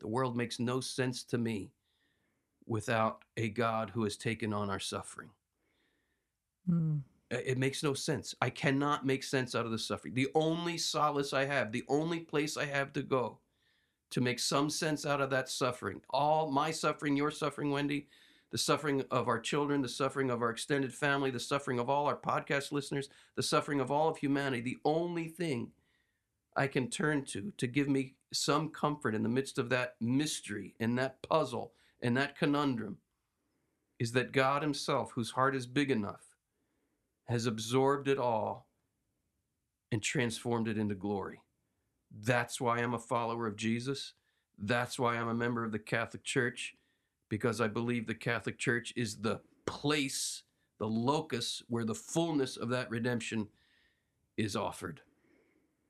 The 0.00 0.08
world 0.08 0.36
makes 0.36 0.60
no 0.60 0.80
sense 0.80 1.24
to 1.24 1.38
me 1.38 1.70
without 2.66 3.22
a 3.36 3.48
God 3.48 3.90
who 3.90 4.04
has 4.04 4.16
taken 4.16 4.52
on 4.52 4.70
our 4.70 4.80
suffering. 4.80 5.30
Mm. 6.68 7.02
It 7.30 7.58
makes 7.58 7.82
no 7.82 7.94
sense. 7.94 8.34
I 8.40 8.50
cannot 8.50 9.04
make 9.04 9.24
sense 9.24 9.54
out 9.54 9.66
of 9.66 9.72
the 9.72 9.78
suffering. 9.78 10.14
The 10.14 10.28
only 10.34 10.78
solace 10.78 11.32
I 11.32 11.44
have, 11.44 11.72
the 11.72 11.84
only 11.88 12.20
place 12.20 12.56
I 12.56 12.66
have 12.66 12.92
to 12.92 13.02
go 13.02 13.38
to 14.10 14.20
make 14.20 14.38
some 14.38 14.70
sense 14.70 15.04
out 15.04 15.20
of 15.20 15.30
that 15.30 15.48
suffering, 15.48 16.00
all 16.10 16.50
my 16.50 16.70
suffering, 16.70 17.16
your 17.16 17.32
suffering, 17.32 17.70
Wendy, 17.70 18.06
the 18.52 18.58
suffering 18.58 19.04
of 19.10 19.26
our 19.26 19.40
children, 19.40 19.82
the 19.82 19.88
suffering 19.88 20.30
of 20.30 20.40
our 20.40 20.50
extended 20.50 20.94
family, 20.94 21.30
the 21.30 21.40
suffering 21.40 21.80
of 21.80 21.90
all 21.90 22.06
our 22.06 22.16
podcast 22.16 22.70
listeners, 22.70 23.08
the 23.34 23.42
suffering 23.42 23.80
of 23.80 23.90
all 23.90 24.08
of 24.08 24.18
humanity, 24.18 24.62
the 24.62 24.78
only 24.84 25.26
thing 25.26 25.72
I 26.56 26.68
can 26.68 26.88
turn 26.88 27.24
to 27.26 27.52
to 27.56 27.66
give 27.66 27.88
me 27.88 28.14
some 28.32 28.70
comfort 28.70 29.14
in 29.14 29.22
the 29.22 29.28
midst 29.28 29.58
of 29.58 29.68
that 29.70 29.96
mystery 30.00 30.74
and 30.78 30.96
that 30.98 31.20
puzzle 31.22 31.72
and 32.02 32.16
that 32.16 32.38
conundrum 32.38 32.98
is 33.98 34.12
that 34.12 34.32
God 34.32 34.62
Himself, 34.62 35.12
whose 35.14 35.30
heart 35.30 35.56
is 35.56 35.66
big 35.66 35.90
enough, 35.90 36.34
has 37.28 37.46
absorbed 37.46 38.08
it 38.08 38.18
all 38.18 38.68
and 39.90 40.02
transformed 40.02 40.68
it 40.68 40.78
into 40.78 40.94
glory. 40.94 41.40
That's 42.10 42.60
why 42.60 42.78
I'm 42.78 42.94
a 42.94 42.98
follower 42.98 43.46
of 43.46 43.56
Jesus. 43.56 44.14
That's 44.58 44.98
why 44.98 45.16
I'm 45.16 45.28
a 45.28 45.34
member 45.34 45.64
of 45.64 45.72
the 45.72 45.78
Catholic 45.78 46.24
Church, 46.24 46.74
because 47.28 47.60
I 47.60 47.68
believe 47.68 48.06
the 48.06 48.14
Catholic 48.14 48.58
Church 48.58 48.92
is 48.96 49.16
the 49.16 49.40
place, 49.66 50.42
the 50.78 50.86
locus 50.86 51.62
where 51.68 51.84
the 51.84 51.94
fullness 51.94 52.56
of 52.56 52.68
that 52.70 52.90
redemption 52.90 53.48
is 54.36 54.56
offered. 54.56 55.00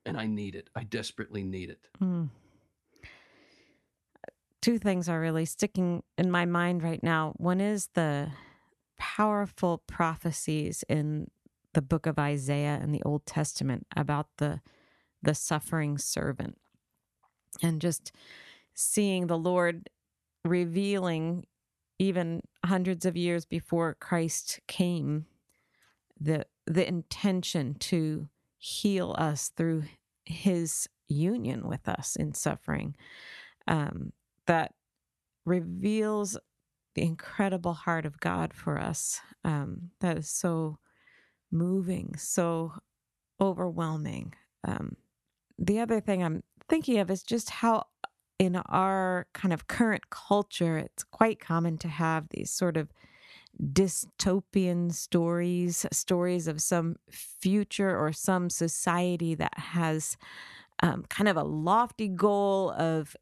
And 0.04 0.16
I 0.16 0.26
need 0.26 0.54
it. 0.54 0.70
I 0.74 0.84
desperately 0.84 1.42
need 1.42 1.70
it. 1.70 1.88
Mm. 2.00 2.28
Two 4.60 4.78
things 4.78 5.08
are 5.08 5.20
really 5.20 5.44
sticking 5.44 6.02
in 6.18 6.30
my 6.30 6.44
mind 6.44 6.82
right 6.82 7.02
now. 7.02 7.34
One 7.36 7.60
is 7.60 7.88
the 7.94 8.30
powerful 8.98 9.82
prophecies 9.86 10.84
in 10.88 11.30
the 11.74 11.82
book 11.82 12.06
of 12.06 12.18
Isaiah 12.18 12.78
and 12.80 12.94
the 12.94 13.02
Old 13.02 13.26
Testament 13.26 13.86
about 13.96 14.28
the 14.38 14.60
the 15.22 15.34
suffering 15.34 15.98
servant 15.98 16.56
and 17.62 17.80
just 17.80 18.12
seeing 18.74 19.26
the 19.26 19.38
Lord 19.38 19.90
revealing 20.44 21.46
even 21.98 22.42
hundreds 22.64 23.04
of 23.04 23.16
years 23.16 23.44
before 23.44 23.96
Christ 24.00 24.60
came 24.66 25.26
the 26.18 26.46
the 26.66 26.86
intention 26.86 27.74
to 27.74 28.28
heal 28.58 29.14
us 29.18 29.50
through 29.56 29.84
his 30.24 30.88
union 31.08 31.68
with 31.68 31.88
us 31.88 32.16
in 32.16 32.34
suffering 32.34 32.96
um, 33.68 34.12
that 34.46 34.72
reveals 35.44 36.38
the 36.94 37.02
incredible 37.02 37.74
heart 37.74 38.06
of 38.06 38.18
God 38.20 38.54
for 38.54 38.78
us. 38.78 39.20
Um, 39.44 39.90
that 40.00 40.16
is 40.16 40.28
so 40.28 40.78
moving, 41.52 42.14
so 42.16 42.72
overwhelming. 43.40 44.34
Um, 44.64 44.96
the 45.58 45.80
other 45.80 46.00
thing 46.00 46.22
I'm 46.22 46.42
thinking 46.68 46.98
of 46.98 47.10
is 47.10 47.22
just 47.22 47.50
how, 47.50 47.84
in 48.38 48.56
our 48.56 49.26
kind 49.32 49.52
of 49.52 49.66
current 49.66 50.10
culture, 50.10 50.78
it's 50.78 51.04
quite 51.04 51.38
common 51.38 51.78
to 51.78 51.88
have 51.88 52.28
these 52.30 52.50
sort 52.50 52.76
of 52.76 52.92
dystopian 53.72 54.92
stories, 54.92 55.86
stories 55.92 56.46
of 56.46 56.60
some 56.60 56.96
future 57.10 57.96
or 57.96 58.12
some 58.12 58.50
society 58.50 59.34
that 59.34 59.58
has 59.58 60.16
um, 60.82 61.04
kind 61.08 61.28
of 61.28 61.36
a 61.36 61.42
lofty 61.42 62.08
goal 62.08 62.70
of, 62.72 63.16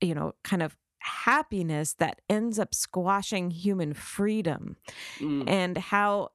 you 0.00 0.14
know, 0.14 0.34
kind 0.44 0.62
of 0.62 0.76
happiness 0.98 1.94
that 1.94 2.20
ends 2.30 2.58
up 2.58 2.74
squashing 2.74 3.50
human 3.50 3.92
freedom 3.92 4.76
Mm, 5.18 5.44
and 5.48 5.76
how 5.76 6.30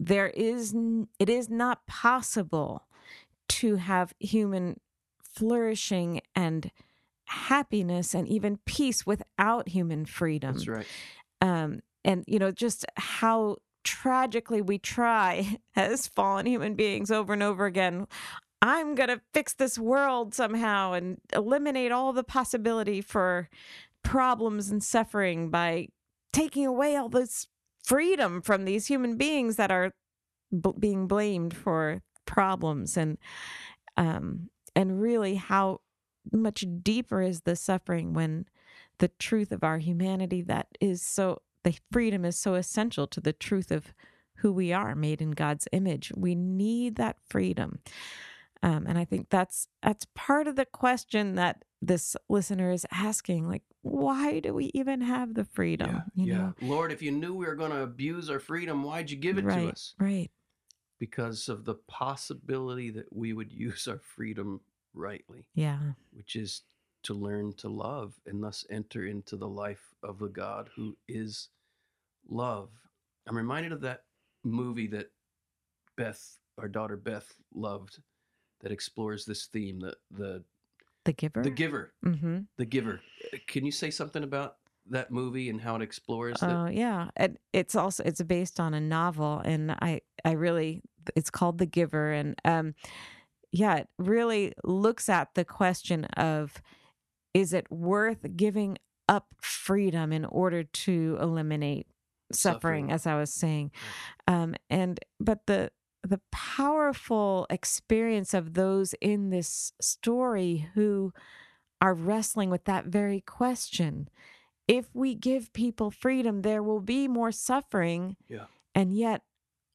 there 0.00 0.28
is 0.28 0.74
it 1.18 1.28
is 1.28 1.48
not 1.50 1.86
possible 1.86 2.86
to 3.48 3.76
have 3.76 4.14
human 4.18 4.80
flourishing 5.22 6.20
and 6.34 6.70
happiness 7.26 8.14
and 8.14 8.26
even 8.28 8.58
peace 8.66 9.04
without 9.04 9.68
human 9.68 10.06
freedom 10.06 10.54
that's 10.54 10.68
right. 10.68 10.86
um, 11.40 11.80
and 12.04 12.24
you 12.26 12.38
know 12.38 12.50
just 12.50 12.86
how 12.96 13.56
tragically 13.84 14.62
we 14.62 14.78
try 14.78 15.58
as 15.76 16.06
fallen 16.06 16.46
human 16.46 16.74
beings 16.74 17.10
over 17.10 17.32
and 17.32 17.42
over 17.42 17.66
again 17.66 18.06
i'm 18.66 18.94
going 18.94 19.08
to 19.08 19.20
fix 19.32 19.54
this 19.54 19.78
world 19.78 20.34
somehow 20.34 20.92
and 20.92 21.18
eliminate 21.32 21.92
all 21.92 22.12
the 22.12 22.24
possibility 22.24 23.00
for 23.00 23.48
problems 24.02 24.70
and 24.70 24.82
suffering 24.82 25.50
by 25.50 25.88
taking 26.32 26.66
away 26.66 26.96
all 26.96 27.08
this 27.08 27.46
freedom 27.82 28.40
from 28.42 28.64
these 28.64 28.86
human 28.86 29.16
beings 29.16 29.56
that 29.56 29.70
are 29.70 29.92
b- 30.50 30.72
being 30.78 31.06
blamed 31.06 31.54
for 31.54 32.02
problems 32.26 32.96
and 32.96 33.18
um 33.96 34.50
and 34.74 35.00
really 35.00 35.36
how 35.36 35.80
much 36.32 36.64
deeper 36.82 37.22
is 37.22 37.42
the 37.42 37.54
suffering 37.54 38.12
when 38.12 38.44
the 38.98 39.08
truth 39.18 39.52
of 39.52 39.62
our 39.62 39.78
humanity 39.78 40.42
that 40.42 40.66
is 40.80 41.02
so 41.02 41.40
the 41.62 41.78
freedom 41.90 42.24
is 42.24 42.38
so 42.38 42.54
essential 42.54 43.06
to 43.06 43.20
the 43.20 43.32
truth 43.32 43.70
of 43.70 43.92
who 44.36 44.52
we 44.52 44.72
are 44.72 44.94
made 44.94 45.20
in 45.20 45.32
God's 45.32 45.66
image. 45.72 46.12
We 46.16 46.34
need 46.34 46.96
that 46.96 47.16
freedom. 47.28 47.80
Um, 48.62 48.86
and 48.86 48.98
I 48.98 49.04
think 49.04 49.28
that's 49.30 49.68
that's 49.82 50.06
part 50.14 50.46
of 50.48 50.56
the 50.56 50.64
question 50.64 51.34
that 51.34 51.64
this 51.82 52.16
listener 52.28 52.70
is 52.72 52.86
asking 52.90 53.46
like 53.48 53.62
why 53.82 54.40
do 54.40 54.52
we 54.54 54.70
even 54.74 55.02
have 55.02 55.34
the 55.34 55.44
freedom 55.44 56.02
Yeah, 56.16 56.24
you 56.24 56.32
yeah. 56.32 56.38
know 56.38 56.54
Lord, 56.60 56.90
if 56.90 57.02
you 57.02 57.12
knew 57.12 57.34
we 57.34 57.46
were 57.46 57.54
going 57.54 57.70
to 57.70 57.82
abuse 57.82 58.30
our 58.30 58.40
freedom, 58.40 58.82
why'd 58.82 59.10
you 59.10 59.16
give 59.16 59.38
it 59.38 59.44
right 59.44 59.60
to 59.60 59.68
us? 59.68 59.94
right 59.98 60.30
Because 60.98 61.48
of 61.48 61.64
the 61.64 61.74
possibility 61.86 62.90
that 62.90 63.12
we 63.12 63.32
would 63.32 63.52
use 63.66 63.86
our 63.86 64.00
freedom 64.00 64.60
rightly, 64.94 65.46
yeah 65.54 65.78
which 66.12 66.34
is 66.34 66.62
to 67.02 67.14
learn 67.14 67.52
to 67.52 67.68
love 67.68 68.14
and 68.26 68.42
thus 68.42 68.64
enter 68.70 69.06
into 69.06 69.36
the 69.36 69.48
life 69.48 69.94
of 70.02 70.18
the 70.18 70.28
God 70.28 70.70
who 70.74 70.96
is 71.06 71.50
love. 72.28 72.70
I'm 73.28 73.36
reminded 73.36 73.72
of 73.72 73.82
that 73.82 74.02
movie 74.42 74.88
that 74.88 75.10
Beth, 75.96 76.38
our 76.58 76.68
daughter 76.68 76.96
Beth, 76.96 77.32
loved 77.54 78.00
that 78.66 78.72
explores 78.72 79.24
this 79.24 79.46
theme, 79.46 79.78
the 79.78 79.94
the 80.10 80.42
the 81.04 81.12
giver 81.12 81.40
the 81.40 81.50
giver. 81.50 81.92
mm-hmm. 82.04 82.38
The 82.56 82.64
Giver. 82.64 83.00
Uh, 83.32 83.36
Can 83.46 83.64
you 83.64 83.70
say 83.70 83.92
something 83.92 84.24
about 84.24 84.56
that 84.90 85.12
movie 85.12 85.48
and 85.50 85.60
how 85.60 85.76
it 85.76 85.82
explores? 85.82 86.42
Oh 86.42 86.66
yeah, 86.66 87.10
and 87.16 87.38
it's 87.52 87.76
also 87.76 88.02
it's 88.02 88.20
based 88.22 88.58
on 88.58 88.74
a 88.74 88.80
novel, 88.80 89.40
and 89.44 89.70
I 89.70 90.00
I 90.24 90.32
really 90.32 90.82
it's 91.14 91.30
called 91.30 91.58
The 91.58 91.66
Giver, 91.66 92.10
and 92.10 92.34
um, 92.44 92.74
yeah, 93.52 93.76
it 93.76 93.88
really 94.00 94.52
looks 94.64 95.08
at 95.08 95.28
the 95.36 95.44
question 95.44 96.06
of 96.16 96.60
is 97.34 97.52
it 97.52 97.70
worth 97.70 98.26
giving 98.34 98.78
up 99.08 99.28
freedom 99.40 100.12
in 100.12 100.24
order 100.24 100.64
to 100.64 101.18
eliminate 101.20 101.86
suffering, 102.32 102.86
Suffering. 102.86 102.90
as 102.90 103.06
I 103.06 103.14
was 103.16 103.32
saying, 103.32 103.70
um, 104.26 104.56
and 104.68 104.98
but 105.20 105.46
the 105.46 105.70
the 106.06 106.20
powerful 106.30 107.46
experience 107.50 108.34
of 108.34 108.54
those 108.54 108.94
in 109.00 109.30
this 109.30 109.72
story 109.80 110.68
who 110.74 111.12
are 111.80 111.94
wrestling 111.94 112.50
with 112.50 112.64
that 112.64 112.86
very 112.86 113.20
question 113.20 114.08
if 114.68 114.86
we 114.94 115.14
give 115.14 115.52
people 115.52 115.90
freedom, 115.90 116.42
there 116.42 116.62
will 116.62 116.80
be 116.80 117.08
more 117.08 117.32
suffering. 117.32 118.16
Yeah. 118.28 118.46
And 118.74 118.96
yet 118.96 119.22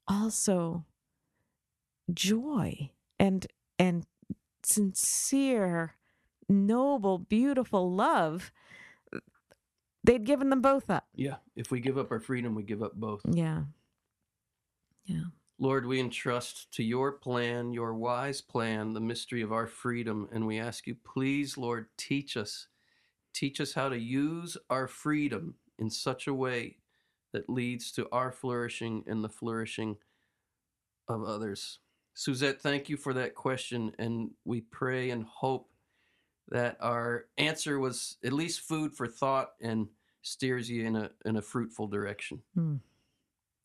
also 0.08 0.86
joy 2.14 2.92
and 3.20 3.48
and 3.80 4.06
sincere 4.64 5.96
noble, 6.50 7.18
beautiful 7.18 7.92
love, 7.92 8.52
they'd 10.04 10.26
given 10.26 10.50
them 10.50 10.62
both 10.62 10.90
up. 10.90 11.08
Yeah. 11.16 11.38
If 11.56 11.72
we 11.72 11.80
give 11.80 11.98
up 11.98 12.12
our 12.12 12.20
freedom, 12.20 12.54
we 12.54 12.64
give 12.64 12.84
up 12.84 12.94
both. 12.94 13.22
Yeah. 13.30 13.64
Yeah. 15.06 15.24
Lord, 15.62 15.86
we 15.86 16.00
entrust 16.00 16.72
to 16.72 16.84
your 16.84 17.12
plan, 17.12 17.72
your 17.72 17.94
wise 17.94 18.42
plan, 18.42 18.94
the 18.94 19.00
mystery 19.00 19.44
of 19.44 19.52
our 19.52 19.68
freedom. 19.68 20.28
And 20.32 20.48
we 20.48 20.58
ask 20.58 20.88
you, 20.88 20.96
please, 20.96 21.56
Lord, 21.56 21.86
teach 21.98 22.36
us. 22.36 22.68
Teach 23.32 23.62
us 23.62 23.74
how 23.74 23.88
to 23.88 24.00
use 24.00 24.58
our 24.72 24.88
freedom 24.88 25.54
in 25.78 25.92
such 25.92 26.26
a 26.26 26.34
way 26.34 26.78
that 27.32 27.48
leads 27.48 27.92
to 27.92 28.08
our 28.12 28.32
flourishing 28.32 29.04
and 29.06 29.24
the 29.24 29.30
flourishing 29.30 29.98
of 31.08 31.24
others. 31.24 31.78
Suzette, 32.16 32.60
thank 32.60 32.90
you 32.90 32.98
for 32.98 33.14
that 33.14 33.36
question. 33.36 33.94
And 34.00 34.32
we 34.44 34.62
pray 34.62 35.12
and 35.12 35.24
hope 35.26 35.70
that 36.50 36.76
our 36.80 37.26
answer 37.38 37.80
was 37.80 38.18
at 38.26 38.34
least 38.34 38.62
food 38.62 38.96
for 38.96 39.06
thought 39.06 39.52
and 39.62 39.90
steers 40.24 40.72
you 40.72 40.88
in 40.88 40.96
a, 40.96 41.12
in 41.24 41.38
a 41.38 41.42
fruitful 41.42 41.86
direction. 41.86 42.42
Hmm. 42.56 42.78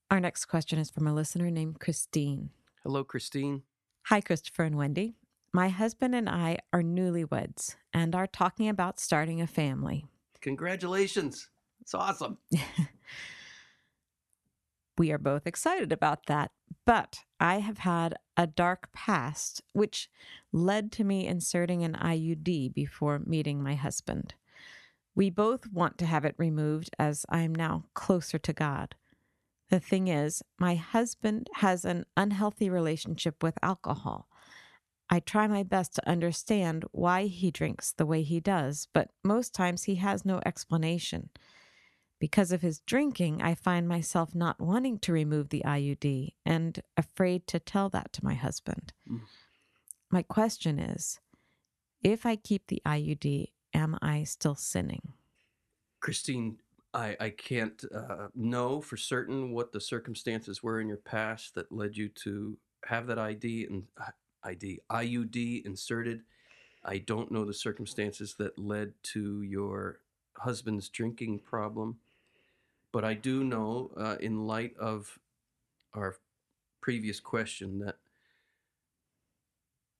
Our 0.08 0.20
next 0.20 0.44
question 0.44 0.78
is 0.78 0.88
from 0.88 1.08
a 1.08 1.12
listener 1.12 1.50
named 1.50 1.80
Christine. 1.80 2.50
Hello, 2.84 3.02
Christine. 3.02 3.62
Hi, 4.04 4.20
Christopher 4.20 4.62
and 4.62 4.76
Wendy. 4.76 5.16
My 5.52 5.68
husband 5.68 6.14
and 6.14 6.28
I 6.28 6.58
are 6.72 6.82
newlyweds 6.82 7.74
and 7.92 8.14
are 8.14 8.28
talking 8.28 8.68
about 8.68 9.00
starting 9.00 9.40
a 9.40 9.48
family. 9.48 10.06
Congratulations. 10.40 11.48
It's 11.80 11.92
awesome. 11.92 12.38
we 14.98 15.10
are 15.10 15.18
both 15.18 15.44
excited 15.44 15.90
about 15.90 16.26
that, 16.26 16.52
but 16.84 17.24
I 17.40 17.58
have 17.58 17.78
had 17.78 18.14
a 18.36 18.46
dark 18.46 18.92
past, 18.92 19.60
which 19.72 20.08
led 20.52 20.92
to 20.92 21.04
me 21.04 21.26
inserting 21.26 21.82
an 21.82 21.94
IUD 21.94 22.72
before 22.74 23.18
meeting 23.18 23.60
my 23.60 23.74
husband. 23.74 24.34
We 25.16 25.30
both 25.30 25.66
want 25.72 25.98
to 25.98 26.06
have 26.06 26.24
it 26.24 26.36
removed 26.38 26.90
as 26.96 27.26
I 27.28 27.40
am 27.40 27.56
now 27.56 27.86
closer 27.94 28.38
to 28.38 28.52
God. 28.52 28.94
The 29.68 29.80
thing 29.80 30.08
is, 30.08 30.42
my 30.58 30.76
husband 30.76 31.48
has 31.54 31.84
an 31.84 32.06
unhealthy 32.16 32.70
relationship 32.70 33.42
with 33.42 33.58
alcohol. 33.62 34.28
I 35.08 35.20
try 35.20 35.46
my 35.46 35.62
best 35.62 35.94
to 35.94 36.08
understand 36.08 36.84
why 36.92 37.26
he 37.26 37.50
drinks 37.50 37.92
the 37.92 38.06
way 38.06 38.22
he 38.22 38.40
does, 38.40 38.88
but 38.92 39.10
most 39.24 39.54
times 39.54 39.84
he 39.84 39.96
has 39.96 40.24
no 40.24 40.40
explanation. 40.44 41.30
Because 42.18 42.50
of 42.50 42.62
his 42.62 42.80
drinking, 42.80 43.42
I 43.42 43.54
find 43.54 43.86
myself 43.86 44.34
not 44.34 44.60
wanting 44.60 44.98
to 45.00 45.12
remove 45.12 45.50
the 45.50 45.62
IUD 45.64 46.34
and 46.44 46.80
afraid 46.96 47.46
to 47.48 47.60
tell 47.60 47.88
that 47.90 48.12
to 48.14 48.24
my 48.24 48.34
husband. 48.34 48.92
Mm. 49.08 49.20
My 50.10 50.22
question 50.22 50.78
is 50.78 51.20
if 52.02 52.24
I 52.24 52.36
keep 52.36 52.68
the 52.68 52.82
IUD, 52.86 53.52
am 53.74 53.98
I 54.00 54.24
still 54.24 54.54
sinning? 54.54 55.12
Christine, 56.00 56.58
I, 56.96 57.14
I 57.20 57.30
can't 57.30 57.84
uh, 57.94 58.28
know 58.34 58.80
for 58.80 58.96
certain 58.96 59.50
what 59.52 59.70
the 59.70 59.82
circumstances 59.82 60.62
were 60.62 60.80
in 60.80 60.88
your 60.88 60.96
past 60.96 61.54
that 61.54 61.70
led 61.70 61.94
you 61.94 62.08
to 62.24 62.56
have 62.86 63.06
that 63.08 63.18
ID 63.18 63.66
and 63.66 63.84
uh, 64.00 64.12
ID 64.42 64.80
IUD 64.90 65.66
inserted. 65.66 66.22
I 66.82 66.96
don't 66.98 67.30
know 67.30 67.44
the 67.44 67.52
circumstances 67.52 68.34
that 68.38 68.58
led 68.58 68.94
to 69.12 69.42
your 69.42 70.00
husband's 70.38 70.88
drinking 70.88 71.40
problem, 71.40 71.98
but 72.92 73.04
I 73.04 73.12
do 73.12 73.44
know, 73.44 73.90
uh, 73.98 74.16
in 74.20 74.46
light 74.46 74.74
of 74.78 75.18
our 75.92 76.16
previous 76.80 77.20
question, 77.20 77.78
that 77.80 77.96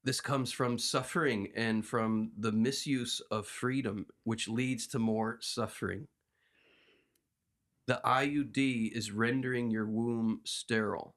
this 0.03 0.23
comes 0.23 0.51
from 0.51 0.79
suffering 0.79 1.53
and 1.55 1.85
from 1.85 2.31
the 2.39 2.53
misuse 2.53 3.21
of 3.31 3.47
freedom, 3.47 4.07
which 4.25 4.49
leads 4.49 4.87
to 4.87 4.99
more 4.99 5.37
suffering. 5.43 6.07
The 7.87 8.01
IUD 8.05 8.93
is 8.93 9.13
rendering 9.13 9.71
your 9.71 9.87
womb 9.87 10.41
sterile. 10.45 11.15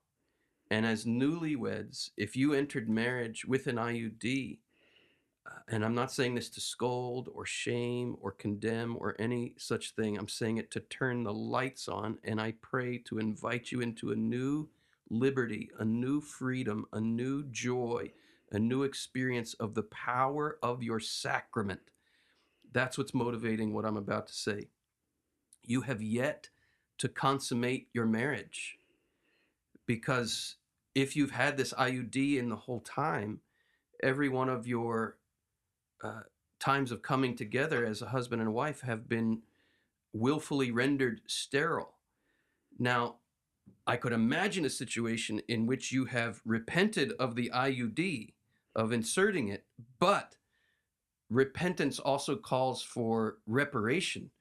And 0.69 0.86
as 0.86 1.05
newlyweds, 1.05 2.12
if 2.15 2.36
you 2.36 2.53
entered 2.53 2.88
marriage 2.88 3.43
with 3.43 3.65
an 3.65 3.77
IUD, 3.77 4.60
uh, 5.47 5.60
and 5.67 5.84
I'm 5.84 5.95
not 5.95 6.12
saying 6.12 6.36
this 6.36 6.49
to 6.51 6.62
scold 6.62 7.29
or 7.34 7.43
shame 7.43 8.17
or 8.21 8.32
condemn 8.32 8.95
or 8.99 9.15
any 9.17 9.55
such 9.58 9.95
thing, 9.95 10.15
I'm 10.15 10.27
saying 10.27 10.58
it 10.58 10.69
to 10.71 10.79
turn 10.79 11.23
the 11.23 11.34
lights 11.34 11.88
on, 11.88 12.19
and 12.23 12.39
I 12.39 12.53
pray 12.62 12.99
to 13.05 13.17
invite 13.17 13.71
you 13.71 13.82
into 13.82 14.12
a 14.12 14.15
new 14.15 14.69
liberty, 15.10 15.71
a 15.79 15.86
new 15.86 16.21
freedom, 16.21 16.86
a 16.93 17.01
new 17.01 17.45
joy, 17.45 18.12
a 18.51 18.60
new 18.60 18.84
experience 18.84 19.55
of 19.55 19.73
the 19.73 19.84
power 19.84 20.60
of 20.62 20.84
your 20.84 20.99
sacrament. 20.99 21.82
That's 22.71 22.95
what's 22.95 23.15
motivating 23.15 23.73
what 23.73 23.86
I'm 23.86 23.97
about 23.97 24.27
to 24.27 24.34
say. 24.34 24.67
You 25.63 25.82
have 25.82 26.03
yet 26.03 26.49
to 26.99 27.09
consummate 27.09 27.88
your 27.93 28.05
marriage. 28.05 28.77
Because 29.85 30.55
if 30.93 31.15
you've 31.15 31.31
had 31.31 31.57
this 31.57 31.73
IUD 31.73 32.38
in 32.38 32.49
the 32.49 32.55
whole 32.55 32.81
time, 32.81 33.41
every 34.03 34.29
one 34.29 34.49
of 34.49 34.67
your 34.67 35.17
uh, 36.03 36.21
times 36.59 36.91
of 36.91 37.01
coming 37.01 37.35
together 37.35 37.85
as 37.85 38.01
a 38.01 38.07
husband 38.07 38.41
and 38.41 38.53
wife 38.53 38.81
have 38.81 39.09
been 39.09 39.41
willfully 40.13 40.71
rendered 40.71 41.21
sterile. 41.27 41.95
Now, 42.77 43.15
I 43.88 43.97
could 43.97 44.13
imagine 44.13 44.65
a 44.65 44.69
situation 44.69 45.41
in 45.47 45.65
which 45.65 45.91
you 45.91 46.05
have 46.05 46.41
repented 46.45 47.13
of 47.19 47.35
the 47.35 47.51
IUD, 47.53 48.33
of 48.75 48.91
inserting 48.91 49.47
it, 49.47 49.65
but 49.99 50.35
repentance 51.29 51.99
also 51.99 52.35
calls 52.35 52.81
for 52.81 53.38
reparation. 53.47 54.31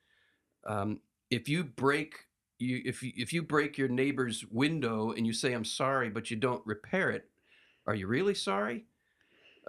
Um, 0.66 1.00
if 1.30 1.48
you 1.48 1.64
break 1.64 2.27
you 2.58 2.82
if 2.84 3.02
you, 3.02 3.12
if 3.16 3.32
you 3.32 3.42
break 3.42 3.78
your 3.78 3.88
neighbor's 3.88 4.44
window 4.50 5.12
and 5.12 5.26
you 5.26 5.32
say 5.32 5.52
I'm 5.52 5.64
sorry, 5.64 6.10
but 6.10 6.30
you 6.30 6.36
don't 6.36 6.66
repair 6.66 7.10
it, 7.10 7.28
are 7.86 7.94
you 7.94 8.06
really 8.06 8.34
sorry? 8.34 8.84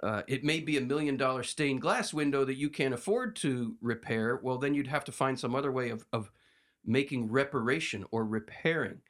Uh, 0.02 0.22
it 0.26 0.44
may 0.44 0.60
be 0.60 0.78
a 0.78 0.80
million 0.80 1.16
dollar 1.16 1.42
stained 1.42 1.82
glass 1.82 2.14
window 2.14 2.44
that 2.44 2.56
you 2.56 2.70
can't 2.70 2.94
afford 2.94 3.36
to 3.36 3.76
repair. 3.82 4.40
Well, 4.42 4.56
then 4.56 4.74
you'd 4.74 4.86
have 4.86 5.04
to 5.04 5.12
find 5.12 5.38
some 5.38 5.54
other 5.54 5.70
way 5.70 5.90
of, 5.90 6.06
of 6.12 6.30
making 6.84 7.30
reparation 7.30 8.04
or 8.10 8.24
repairing. 8.24 9.00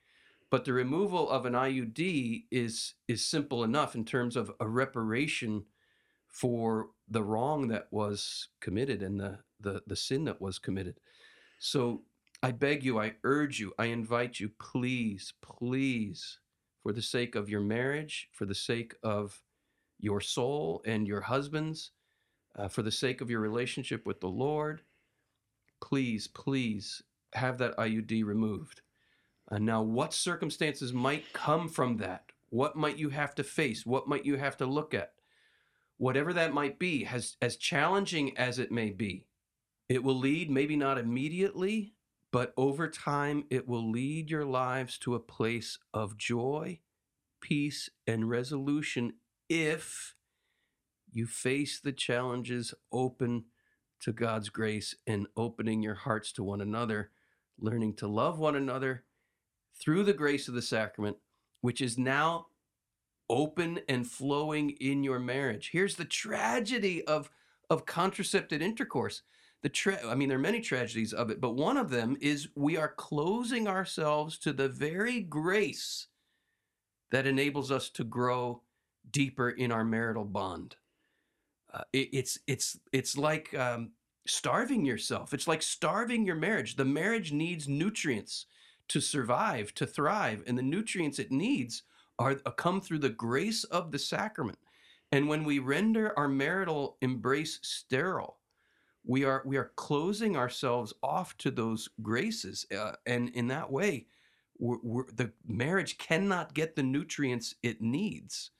But 0.50 0.64
the 0.64 0.72
removal 0.72 1.30
of 1.30 1.46
an 1.46 1.52
IUD 1.52 2.44
is 2.50 2.94
is 3.06 3.24
simple 3.24 3.62
enough 3.62 3.94
in 3.94 4.04
terms 4.04 4.34
of 4.34 4.50
a 4.58 4.66
reparation 4.66 5.64
for 6.26 6.88
the 7.08 7.22
wrong 7.22 7.68
that 7.68 7.86
was 7.92 8.48
committed 8.60 9.02
and 9.02 9.20
the 9.20 9.38
the, 9.60 9.82
the 9.86 9.96
sin 9.96 10.24
that 10.24 10.40
was 10.40 10.58
committed. 10.58 10.98
So 11.58 12.02
I 12.42 12.52
beg 12.52 12.84
you, 12.84 12.98
I 12.98 13.14
urge 13.22 13.60
you, 13.60 13.72
I 13.78 13.86
invite 13.86 14.40
you, 14.40 14.50
please, 14.58 15.34
please, 15.42 16.38
for 16.82 16.92
the 16.92 17.02
sake 17.02 17.34
of 17.34 17.50
your 17.50 17.60
marriage, 17.60 18.28
for 18.32 18.46
the 18.46 18.54
sake 18.54 18.94
of 19.02 19.42
your 19.98 20.22
soul 20.22 20.82
and 20.86 21.06
your 21.06 21.20
husband's, 21.20 21.90
uh, 22.56 22.68
for 22.68 22.82
the 22.82 22.90
sake 22.90 23.20
of 23.20 23.28
your 23.28 23.40
relationship 23.40 24.06
with 24.06 24.20
the 24.20 24.28
Lord, 24.28 24.80
please, 25.82 26.28
please 26.28 27.02
have 27.34 27.58
that 27.58 27.76
IUD 27.76 28.24
removed. 28.24 28.80
Uh, 29.50 29.58
now, 29.58 29.82
what 29.82 30.14
circumstances 30.14 30.94
might 30.94 31.30
come 31.34 31.68
from 31.68 31.98
that? 31.98 32.24
What 32.48 32.74
might 32.74 32.96
you 32.98 33.10
have 33.10 33.34
to 33.34 33.44
face? 33.44 33.84
What 33.84 34.08
might 34.08 34.24
you 34.24 34.36
have 34.36 34.56
to 34.58 34.66
look 34.66 34.94
at? 34.94 35.12
Whatever 35.98 36.32
that 36.32 36.54
might 36.54 36.78
be, 36.78 37.04
as, 37.04 37.36
as 37.42 37.56
challenging 37.56 38.36
as 38.38 38.58
it 38.58 38.72
may 38.72 38.90
be, 38.90 39.26
it 39.90 40.02
will 40.02 40.18
lead, 40.18 40.50
maybe 40.50 40.76
not 40.76 40.96
immediately, 40.96 41.92
but 42.32 42.52
over 42.56 42.88
time, 42.88 43.44
it 43.50 43.66
will 43.66 43.90
lead 43.90 44.30
your 44.30 44.44
lives 44.44 44.98
to 44.98 45.14
a 45.14 45.20
place 45.20 45.78
of 45.92 46.16
joy, 46.16 46.80
peace, 47.40 47.90
and 48.06 48.28
resolution 48.28 49.14
if 49.48 50.14
you 51.10 51.26
face 51.26 51.80
the 51.80 51.92
challenges 51.92 52.72
open 52.92 53.44
to 54.00 54.12
God's 54.12 54.48
grace 54.48 54.94
and 55.06 55.26
opening 55.36 55.82
your 55.82 55.94
hearts 55.94 56.32
to 56.32 56.44
one 56.44 56.60
another, 56.60 57.10
learning 57.58 57.96
to 57.96 58.06
love 58.06 58.38
one 58.38 58.56
another 58.56 59.04
through 59.78 60.04
the 60.04 60.12
grace 60.12 60.46
of 60.46 60.54
the 60.54 60.62
sacrament, 60.62 61.16
which 61.60 61.80
is 61.80 61.98
now 61.98 62.46
open 63.28 63.80
and 63.88 64.06
flowing 64.06 64.70
in 64.80 65.02
your 65.04 65.18
marriage. 65.18 65.70
Here's 65.72 65.96
the 65.96 66.04
tragedy 66.04 67.04
of, 67.06 67.30
of 67.68 67.86
contracepted 67.86 68.62
intercourse 68.62 69.22
the 69.62 69.68
tra- 69.68 70.06
I 70.06 70.14
mean, 70.14 70.28
there 70.28 70.38
are 70.38 70.40
many 70.40 70.60
tragedies 70.60 71.12
of 71.12 71.30
it, 71.30 71.40
but 71.40 71.54
one 71.54 71.76
of 71.76 71.90
them 71.90 72.16
is 72.20 72.48
we 72.54 72.76
are 72.76 72.88
closing 72.88 73.68
ourselves 73.68 74.38
to 74.38 74.52
the 74.52 74.68
very 74.68 75.20
grace 75.20 76.06
that 77.10 77.26
enables 77.26 77.70
us 77.70 77.90
to 77.90 78.04
grow 78.04 78.62
deeper 79.10 79.50
in 79.50 79.72
our 79.72 79.84
marital 79.84 80.24
bond. 80.24 80.76
Uh, 81.72 81.82
it, 81.92 82.08
it's 82.12 82.38
it's 82.46 82.78
it's 82.92 83.16
like 83.16 83.54
um, 83.54 83.90
starving 84.26 84.84
yourself. 84.84 85.34
It's 85.34 85.48
like 85.48 85.62
starving 85.62 86.24
your 86.24 86.36
marriage. 86.36 86.76
The 86.76 86.84
marriage 86.84 87.32
needs 87.32 87.68
nutrients 87.68 88.46
to 88.88 89.00
survive, 89.00 89.74
to 89.74 89.86
thrive, 89.86 90.42
and 90.46 90.56
the 90.56 90.62
nutrients 90.62 91.18
it 91.18 91.30
needs 91.30 91.82
are 92.18 92.40
uh, 92.44 92.50
come 92.50 92.80
through 92.80 92.98
the 92.98 93.08
grace 93.10 93.64
of 93.64 93.92
the 93.92 93.98
sacrament. 93.98 94.58
And 95.12 95.28
when 95.28 95.44
we 95.44 95.58
render 95.58 96.16
our 96.18 96.28
marital 96.28 96.96
embrace 97.00 97.58
sterile, 97.62 98.39
we 99.04 99.24
are 99.24 99.42
we 99.44 99.56
are 99.56 99.72
closing 99.76 100.36
ourselves 100.36 100.92
off 101.02 101.36
to 101.38 101.50
those 101.50 101.88
graces, 102.02 102.66
uh, 102.76 102.92
and 103.06 103.30
in 103.30 103.48
that 103.48 103.70
way, 103.70 104.06
we're, 104.58 104.78
we're, 104.82 105.10
the 105.12 105.32
marriage 105.46 105.98
cannot 105.98 106.54
get 106.54 106.76
the 106.76 106.82
nutrients 106.82 107.54
it 107.62 107.80
needs. 107.80 108.50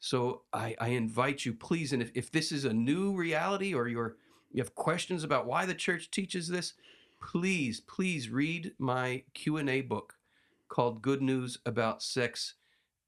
So 0.00 0.42
I, 0.52 0.74
I 0.80 0.88
invite 0.88 1.46
you, 1.46 1.54
please, 1.54 1.92
and 1.92 2.02
if, 2.02 2.10
if 2.14 2.30
this 2.30 2.52
is 2.52 2.64
a 2.64 2.72
new 2.72 3.14
reality 3.14 3.74
or 3.74 3.88
you're 3.88 4.16
you 4.52 4.62
have 4.62 4.74
questions 4.74 5.24
about 5.24 5.46
why 5.46 5.66
the 5.66 5.74
church 5.74 6.12
teaches 6.12 6.46
this, 6.46 6.74
please, 7.20 7.80
please 7.80 8.28
read 8.28 8.72
my 8.78 9.24
Q&A 9.34 9.80
book 9.80 10.14
called 10.68 11.02
Good 11.02 11.22
News 11.22 11.58
About 11.66 12.04
Sex 12.04 12.54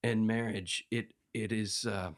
and 0.02 0.26
Marriage. 0.26 0.84
It 0.90 1.14
it 1.34 1.52
is 1.52 1.84
uh, 1.84 2.10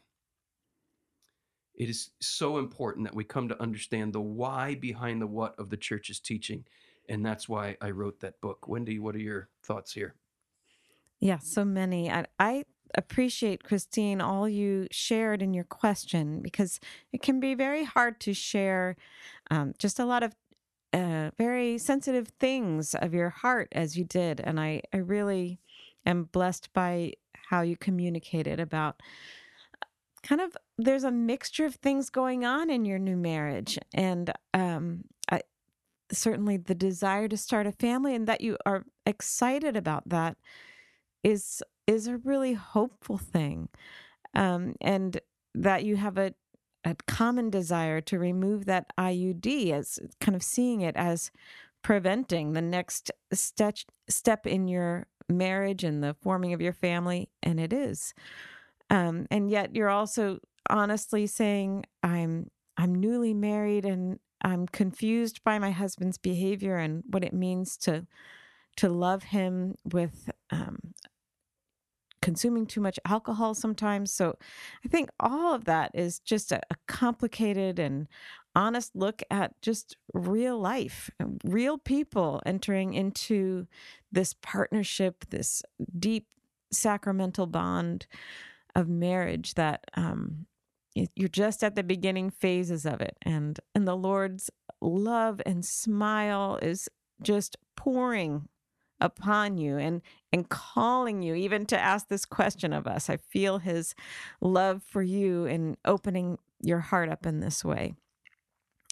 it 1.79 1.89
is 1.89 2.11
so 2.21 2.59
important 2.59 3.07
that 3.07 3.15
we 3.15 3.23
come 3.23 3.49
to 3.49 3.63
understand 3.63 4.13
the 4.13 4.21
why 4.21 4.75
behind 4.75 5.23
the 5.23 5.27
what 5.27 5.55
of 5.59 5.71
the 5.71 5.77
church's 5.77 6.19
teaching. 6.19 6.65
And 7.09 7.25
that's 7.25 7.49
why 7.49 7.77
I 7.81 7.91
wrote 7.91 8.19
that 8.21 8.41
book. 8.41 8.67
Wendy, 8.67 8.99
what 8.99 9.15
are 9.15 9.21
your 9.21 9.49
thoughts 9.63 9.93
here? 9.93 10.17
Yeah, 11.21 11.39
so 11.39 11.65
many. 11.65 12.11
I, 12.11 12.27
I 12.39 12.65
appreciate, 12.97 13.63
Christine, 13.63 14.21
all 14.21 14.49
you 14.49 14.89
shared 14.91 15.41
in 15.41 15.55
your 15.55 15.65
question 15.65 16.43
because 16.43 16.81
it 17.13 17.23
can 17.23 17.39
be 17.39 17.55
very 17.55 17.85
hard 17.85 18.21
to 18.21 18.35
share 18.35 18.97
um, 19.51 19.73
just 19.79 20.01
a 20.01 20.05
lot 20.05 20.25
of 20.25 20.35
uh, 20.93 21.31
very 21.39 21.79
sensitive 21.79 22.29
things 22.41 22.97
of 22.97 23.15
your 23.15 23.31
heart 23.31 23.69
as 23.73 23.97
you 23.97 24.03
did. 24.03 24.41
And 24.41 24.59
I, 24.59 24.83
I 24.93 24.97
really 24.97 25.61
am 26.05 26.25
blessed 26.25 26.73
by 26.73 27.13
how 27.51 27.61
you 27.61 27.77
communicated 27.77 28.59
about 28.59 29.01
kind 30.29 30.41
of 30.41 30.57
there's 30.77 31.05
a 31.05 31.11
mixture 31.11 31.65
of 31.65 31.77
things 31.77 32.11
going 32.11 32.45
on 32.45 32.69
in 32.69 32.85
your 32.85 32.99
new 32.99 33.17
marriage 33.17 33.79
and 33.95 34.31
um 34.53 35.05
I, 35.31 35.41
certainly 36.13 36.59
the 36.59 36.75
desire 36.75 37.29
to 37.29 37.37
start 37.37 37.67
a 37.67 37.73
family 37.73 38.15
and 38.15 38.27
that 38.29 38.43
you 38.43 38.59
are 38.67 38.85
excited 39.07 39.77
about 39.77 40.09
that 40.11 40.37
is 41.25 41.63
is 41.87 42.07
a 42.07 42.19
really 42.19 42.53
hopeful 42.53 43.17
thing 43.17 43.71
um 44.35 44.75
and 44.83 45.19
that 45.55 45.85
you 45.85 45.97
have 45.97 46.19
a 46.19 46.35
a 46.85 46.95
common 47.07 47.51
desire 47.51 48.01
to 48.03 48.19
remove 48.19 48.67
that 48.67 48.87
IUD 48.99 49.73
as 49.73 49.99
kind 50.21 50.37
of 50.37 50.43
seeing 50.43 50.81
it 50.83 50.97
as 50.97 51.31
preventing 51.83 52.53
the 52.53 52.63
next 52.63 53.11
step 53.33 53.77
step 54.09 54.47
in 54.47 54.69
your 54.69 55.07
marriage 55.29 55.85
and 55.85 56.03
the 56.03 56.17
forming 56.21 56.53
of 56.53 56.61
your 56.61 56.73
family 56.73 57.29
and 57.43 57.59
it 57.59 57.73
is 57.73 58.15
um, 58.91 59.27
and 59.31 59.51
yet 59.51 59.75
you're 59.75 59.89
also 59.91 60.39
honestly 60.71 61.27
saying 61.27 61.85
i'm 62.03 62.51
i'm 62.77 62.95
newly 62.95 63.35
married 63.35 63.85
and 63.85 64.19
i'm 64.43 64.67
confused 64.67 65.43
by 65.45 65.59
my 65.59 65.71
husband's 65.71 66.19
behavior 66.19 66.77
and 66.77 67.03
what 67.09 67.25
it 67.25 67.33
means 67.33 67.77
to 67.77 68.07
to 68.77 68.89
love 68.89 69.25
him 69.25 69.75
with 69.85 70.31
um, 70.51 70.95
consuming 72.23 72.67
too 72.67 72.81
much 72.81 72.99
alcohol 73.07 73.55
sometimes. 73.55 74.13
So 74.13 74.37
i 74.85 74.89
think 74.89 75.09
all 75.19 75.55
of 75.55 75.65
that 75.65 75.91
is 75.95 76.19
just 76.21 76.53
a, 76.53 76.61
a 76.71 76.77
complicated 76.87 77.79
and 77.79 78.07
honest 78.55 78.95
look 78.95 79.23
at 79.31 79.61
just 79.63 79.97
real 80.15 80.59
life 80.59 81.11
real 81.45 81.79
people 81.79 82.43
entering 82.45 82.93
into 82.93 83.67
this 84.11 84.35
partnership 84.43 85.25
this 85.31 85.63
deep 85.99 86.27
sacramental 86.73 87.47
bond 87.47 88.07
of 88.79 88.89
marriage 88.89 89.55
that 89.55 89.85
um, 89.95 90.47
you're 90.95 91.29
just 91.29 91.65
at 91.65 91.75
the 91.75 91.83
beginning 91.83 92.31
phases 92.31 92.87
of 92.87 93.01
it, 93.01 93.17
and 93.23 93.59
and 93.75 93.87
the 93.87 93.97
Lord's 93.97 94.51
love 94.81 95.43
and 95.45 95.65
smile 95.65 96.59
is 96.63 96.89
just 97.21 97.57
pouring 97.77 98.49
upon 99.01 99.59
you 99.59 99.77
and 99.77 100.01
and 100.33 100.49
calling 100.49 101.23
you 101.23 101.35
even 101.35 101.67
to 101.67 101.79
ask 101.79 102.09
this 102.09 102.25
question 102.25 102.73
of 102.73 102.87
us. 102.87 103.11
I 103.11 103.17
feel 103.17 103.59
His 103.59 103.95
love 104.41 104.83
for 104.85 105.03
you 105.03 105.45
in 105.45 105.77
opening 105.85 106.39
your 106.63 106.81
heart 106.81 107.09
up 107.09 107.27
in 107.27 107.41
this 107.41 107.65
way. 107.65 107.95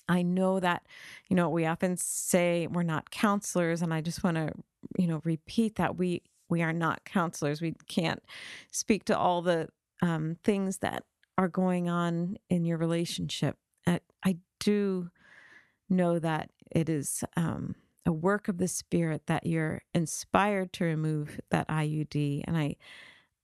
I 0.08 0.22
know 0.22 0.60
that, 0.60 0.84
you 1.28 1.36
know, 1.36 1.48
we 1.48 1.66
often 1.66 1.96
say 1.96 2.66
we're 2.66 2.82
not 2.82 3.10
counselors, 3.10 3.82
and 3.82 3.94
I 3.94 4.00
just 4.00 4.24
want 4.24 4.36
to, 4.36 4.52
you 4.98 5.06
know, 5.06 5.20
repeat 5.24 5.76
that 5.76 5.96
we 5.96 6.22
we 6.48 6.62
are 6.62 6.72
not 6.72 7.04
counselors. 7.04 7.60
We 7.60 7.74
can't 7.86 8.22
speak 8.70 9.04
to 9.06 9.18
all 9.18 9.42
the 9.42 9.68
um, 10.02 10.36
things 10.44 10.78
that 10.78 11.04
are 11.38 11.48
going 11.48 11.88
on 11.88 12.36
in 12.48 12.64
your 12.64 12.78
relationship. 12.78 13.56
I, 13.86 14.00
do 14.58 15.10
know 15.90 16.18
that 16.18 16.50
it 16.72 16.88
is 16.88 17.22
um, 17.36 17.74
a 18.06 18.10
work 18.10 18.48
of 18.48 18.56
the 18.56 18.66
spirit 18.66 19.26
that 19.26 19.46
you're 19.46 19.82
inspired 19.94 20.72
to 20.72 20.84
remove 20.84 21.38
that 21.50 21.68
IUD, 21.68 22.42
and 22.46 22.56
I, 22.56 22.76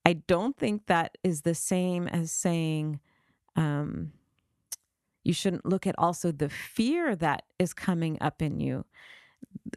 I 0.03 0.13
don't 0.13 0.57
think 0.57 0.87
that 0.87 1.17
is 1.23 1.43
the 1.43 1.55
same 1.55 2.07
as 2.07 2.31
saying. 2.31 2.99
Um, 3.55 4.11
you 5.23 5.33
shouldn't 5.33 5.67
look 5.67 5.85
at 5.87 5.95
also 5.97 6.31
the 6.31 6.49
fear 6.49 7.15
that 7.15 7.43
is 7.59 7.73
coming 7.73 8.17
up 8.19 8.41
in 8.41 8.59
you. 8.59 8.85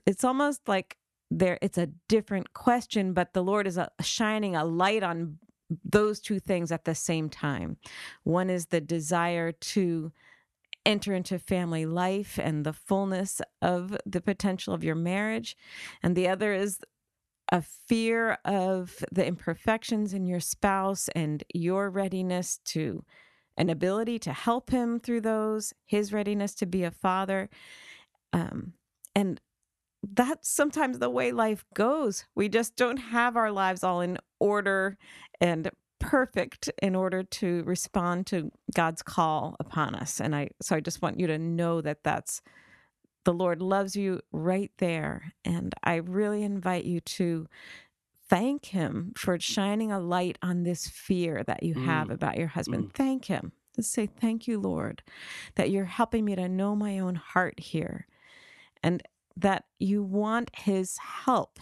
It's 0.07 0.25
almost 0.25 0.67
like 0.67 0.97
there 1.31 1.59
it's 1.61 1.79
a 1.79 1.89
different 2.09 2.53
question 2.53 3.13
but 3.13 3.33
the 3.33 3.43
lord 3.43 3.67
is 3.67 3.77
a, 3.77 3.91
shining 4.01 4.55
a 4.55 4.65
light 4.65 5.03
on 5.03 5.39
those 5.85 6.21
two 6.21 6.39
things 6.39 6.71
at 6.71 6.85
the 6.85 6.95
same 6.95 7.29
time 7.29 7.77
one 8.23 8.51
is 8.51 8.67
the 8.67 8.81
desire 8.81 9.53
to 9.53 10.13
enter 10.85 11.13
into 11.13 11.39
family 11.39 11.85
life 11.85 12.39
and 12.41 12.65
the 12.65 12.73
fullness 12.73 13.41
of 13.61 13.97
the 14.07 14.21
potential 14.21 14.73
of 14.73 14.85
your 14.85 14.95
marriage 14.95 15.57
and 16.03 16.15
the 16.15 16.29
other 16.29 16.53
is 16.53 16.79
a 17.53 17.63
fear 17.63 18.39
of 18.45 19.05
the 19.13 19.25
imperfections 19.25 20.13
in 20.13 20.27
your 20.27 20.41
spouse 20.41 21.09
and 21.15 21.45
your 21.55 21.91
readiness 21.91 22.59
to 22.65 23.05
an 23.57 23.71
ability 23.71 24.19
to 24.19 24.33
help 24.33 24.71
him 24.71 25.01
through 25.01 25.21
those 25.21 25.73
his 25.85 26.13
readiness 26.13 26.55
to 26.55 26.67
be 26.67 26.85
a 26.85 26.91
father 26.91 27.49
um, 28.33 28.73
and 29.15 29.41
that's 30.15 30.49
sometimes 30.49 30.99
the 30.99 31.11
way 31.11 31.33
life 31.33 31.65
goes. 31.75 32.25
We 32.35 32.49
just 32.49 32.77
don't 32.77 32.99
have 32.99 33.37
our 33.37 33.51
lives 33.51 33.83
all 33.83 34.01
in 34.01 34.19
order 34.39 34.97
and 35.41 35.71
perfect 35.99 36.71
in 36.83 36.95
order 36.95 37.23
to 37.23 37.63
respond 37.65 38.27
to 38.27 38.51
God's 38.75 39.03
call 39.03 39.57
upon 39.59 39.95
us. 39.95 40.21
And 40.21 40.35
I 40.37 40.51
so 40.61 40.77
I 40.77 40.81
just 40.81 41.03
want 41.03 41.19
you 41.19 41.27
to 41.27 41.39
know 41.39 41.81
that 41.81 42.05
that's 42.05 42.43
the 43.25 43.33
Lord 43.33 43.61
loves 43.61 43.97
you 43.97 44.21
right 44.31 44.71
there 44.79 45.33
and 45.45 45.75
I 45.83 45.97
really 45.97 46.43
invite 46.43 46.85
you 46.85 47.01
to 47.01 47.49
thank 48.29 48.67
him 48.67 49.13
for 49.17 49.39
shining 49.41 49.91
a 49.91 50.01
light 50.01 50.39
on 50.43 50.63
this 50.63 50.87
fear 50.87 51.43
that 51.45 51.63
you 51.63 51.75
have 51.75 52.09
mm. 52.09 52.13
about 52.13 52.37
your 52.37 52.49
husband. 52.49 52.89
Mm. 52.89 52.93
Thank 52.95 53.25
him. 53.27 53.53
Just 53.75 53.93
say 53.93 54.07
thank 54.07 54.47
you, 54.47 54.59
Lord, 54.59 55.03
that 55.57 55.71
you're 55.71 55.85
helping 55.85 56.25
me 56.25 56.35
to 56.35 56.49
know 56.49 56.75
my 56.75 56.99
own 56.99 57.15
heart 57.15 57.61
here. 57.61 58.07
And 58.83 59.03
that 59.37 59.65
you 59.79 60.03
want 60.03 60.51
his 60.57 60.97
help. 60.99 61.59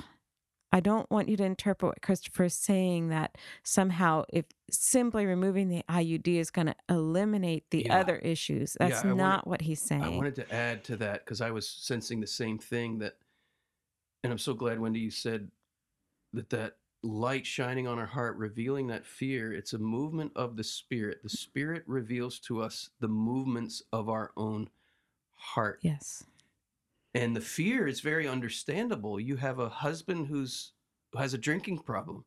I 0.75 0.81
don't 0.81 1.09
want 1.09 1.29
you 1.29 1.37
to 1.37 1.45
interpret 1.45 1.89
what 1.89 2.03
Christopher 2.03 2.45
is 2.45 2.55
saying 2.55 3.11
that 3.11 3.39
somehow 3.63 4.25
if 4.29 4.45
simply 4.69 5.25
removing 5.25 5.69
the 5.69 5.85
IUD 5.89 6.27
is 6.27 6.51
going 6.51 6.67
to 6.67 6.75
eliminate 6.89 7.71
the 7.71 7.85
yeah. 7.87 8.01
other 8.01 8.17
issues. 8.17 8.77
That's 8.81 9.05
yeah, 9.05 9.13
not 9.13 9.47
wanted, 9.47 9.51
what 9.51 9.63
he's 9.63 9.81
saying. 9.81 10.03
I 10.03 10.09
wanted 10.09 10.35
to 10.35 10.53
add 10.53 10.83
to 10.85 10.97
that 10.97 11.25
because 11.25 11.41
I 11.41 11.53
was 11.53 11.69
sensing 11.69 12.21
the 12.21 12.27
same 12.27 12.59
thing 12.59 12.99
that, 12.99 13.15
and 14.25 14.33
I'm 14.33 14.39
so 14.39 14.53
glad, 14.53 14.81
Wendy, 14.81 14.99
you 14.99 15.13
said 15.13 15.49
that 16.33 16.51
that 16.51 16.73
light 17.05 17.47
shining 17.47 17.87
on 17.87 18.01
our 18.01 18.07
heart, 18.07 18.37
revealing 18.37 18.89
that 18.89 19.07
fear, 19.07 19.53
it's 19.53 19.75
a 19.75 19.79
movement 19.79 20.33
of 20.35 20.57
the 20.57 20.65
Spirit. 20.65 21.23
The 21.23 21.29
Spirit 21.29 21.85
reveals 21.87 22.41
to 22.41 22.61
us 22.61 22.91
the 22.99 23.07
movements 23.07 23.81
of 23.93 24.09
our 24.09 24.33
own 24.37 24.71
heart. 25.37 25.79
Yes 25.83 26.25
and 27.15 27.35
the 27.35 27.41
fear 27.41 27.87
is 27.87 28.01
very 28.01 28.27
understandable 28.27 29.21
you 29.21 29.37
have 29.37 29.59
a 29.59 29.69
husband 29.69 30.27
who's 30.27 30.73
who 30.73 30.74
has 31.17 31.35
a 31.35 31.39
drinking 31.39 31.79
problem. 31.79 32.25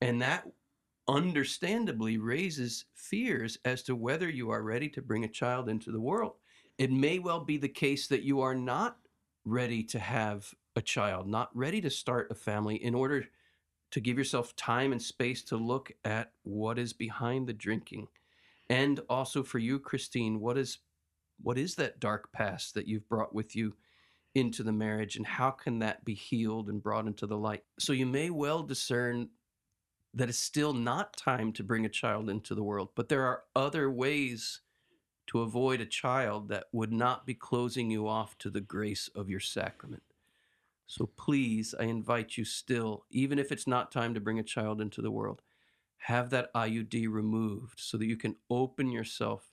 And 0.00 0.22
that 0.22 0.46
understandably 1.08 2.18
raises 2.18 2.84
fears 2.94 3.58
as 3.64 3.82
to 3.82 3.96
whether 3.96 4.28
you 4.28 4.50
are 4.50 4.62
ready 4.62 4.88
to 4.90 5.02
bring 5.02 5.24
a 5.24 5.28
child 5.28 5.68
into 5.68 5.90
the 5.90 6.00
world. 6.00 6.34
It 6.78 6.90
may 6.90 7.18
well 7.18 7.44
be 7.44 7.58
the 7.58 7.68
case 7.68 8.06
that 8.08 8.22
you 8.22 8.40
are 8.40 8.54
not 8.54 8.96
ready 9.44 9.82
to 9.82 9.98
have 9.98 10.54
a 10.76 10.82
child 10.82 11.26
not 11.26 11.50
ready 11.54 11.80
to 11.80 11.90
start 11.90 12.30
a 12.30 12.34
family 12.34 12.76
in 12.76 12.94
order 12.94 13.24
to 13.90 14.00
give 14.00 14.16
yourself 14.16 14.54
time 14.54 14.92
and 14.92 15.02
space 15.02 15.42
to 15.42 15.56
look 15.56 15.90
at 16.04 16.32
what 16.44 16.78
is 16.78 16.92
behind 16.92 17.46
the 17.46 17.52
drinking. 17.52 18.06
And 18.68 19.00
also 19.08 19.42
for 19.42 19.58
you 19.58 19.78
christine 19.78 20.40
what 20.40 20.56
is 20.56 20.78
what 21.42 21.58
is 21.58 21.74
that 21.74 22.00
dark 22.00 22.30
past 22.32 22.74
that 22.74 22.86
you've 22.86 23.08
brought 23.08 23.34
with 23.34 23.56
you 23.56 23.74
into 24.34 24.62
the 24.62 24.72
marriage 24.72 25.16
and 25.16 25.26
how 25.26 25.50
can 25.50 25.80
that 25.80 26.04
be 26.04 26.14
healed 26.14 26.68
and 26.68 26.82
brought 26.82 27.06
into 27.06 27.26
the 27.26 27.36
light 27.36 27.64
so 27.78 27.92
you 27.92 28.06
may 28.06 28.30
well 28.30 28.62
discern 28.62 29.28
that 30.14 30.28
it's 30.28 30.38
still 30.38 30.72
not 30.72 31.16
time 31.16 31.52
to 31.52 31.64
bring 31.64 31.84
a 31.84 31.88
child 31.88 32.30
into 32.30 32.54
the 32.54 32.62
world 32.62 32.90
but 32.94 33.08
there 33.08 33.24
are 33.24 33.42
other 33.54 33.90
ways 33.90 34.60
to 35.30 35.42
avoid 35.42 35.80
a 35.80 35.86
child 35.86 36.48
that 36.48 36.64
would 36.72 36.92
not 36.92 37.24
be 37.24 37.34
closing 37.34 37.88
you 37.88 38.08
off 38.08 38.36
to 38.36 38.50
the 38.50 38.60
grace 38.60 39.08
of 39.14 39.30
your 39.30 39.38
sacrament. 39.38 40.02
So 40.88 41.06
please, 41.06 41.72
I 41.78 41.84
invite 41.84 42.36
you 42.36 42.44
still, 42.44 43.04
even 43.12 43.38
if 43.38 43.52
it's 43.52 43.68
not 43.68 43.92
time 43.92 44.12
to 44.14 44.20
bring 44.20 44.40
a 44.40 44.42
child 44.42 44.80
into 44.80 45.00
the 45.00 45.10
world, 45.12 45.40
have 45.98 46.30
that 46.30 46.52
IUD 46.52 47.08
removed 47.08 47.78
so 47.78 47.96
that 47.96 48.06
you 48.06 48.16
can 48.16 48.34
open 48.50 48.90
yourself 48.90 49.52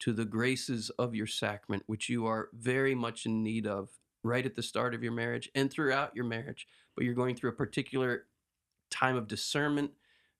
to 0.00 0.12
the 0.12 0.24
graces 0.24 0.90
of 0.98 1.14
your 1.14 1.28
sacrament, 1.28 1.84
which 1.86 2.08
you 2.08 2.26
are 2.26 2.48
very 2.52 2.96
much 2.96 3.24
in 3.24 3.44
need 3.44 3.68
of 3.68 3.90
right 4.24 4.44
at 4.44 4.56
the 4.56 4.62
start 4.62 4.94
of 4.94 5.02
your 5.04 5.12
marriage 5.12 5.50
and 5.54 5.70
throughout 5.70 6.16
your 6.16 6.24
marriage. 6.24 6.66
But 6.96 7.04
you're 7.04 7.14
going 7.14 7.36
through 7.36 7.50
a 7.50 7.54
particular 7.54 8.26
time 8.90 9.16
of 9.16 9.28
discernment, 9.28 9.92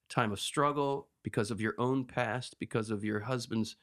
time 0.08 0.32
of 0.32 0.40
struggle 0.40 1.08
because 1.22 1.50
of 1.50 1.60
your 1.60 1.74
own 1.78 2.04
past, 2.04 2.56
because 2.58 2.90
of 2.90 3.04
your 3.04 3.20
husband's 3.20 3.76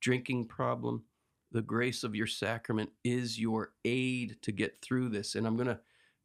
drinking 0.00 0.46
problem. 0.46 1.02
The 1.50 1.62
grace 1.62 2.04
of 2.04 2.14
your 2.14 2.26
sacrament 2.26 2.90
is 3.04 3.38
your 3.38 3.72
aid 3.84 4.36
to 4.42 4.52
get 4.52 4.80
through 4.80 5.08
this. 5.10 5.34
And 5.34 5.46
I'm 5.46 5.56
going 5.56 5.68
to 5.68 5.80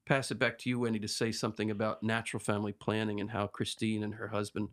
pass 0.06 0.32
it 0.32 0.40
back 0.40 0.58
to 0.60 0.70
you, 0.70 0.80
Wendy, 0.80 1.00
to 1.00 1.08
say 1.08 1.32
something 1.32 1.72
about 1.72 2.04
natural 2.04 2.40
family 2.40 2.74
planning 2.74 3.20
and 3.20 3.32
how 3.32 3.48
Christine 3.48 4.04
and 4.04 4.16
her 4.16 4.28
husband 4.28 4.70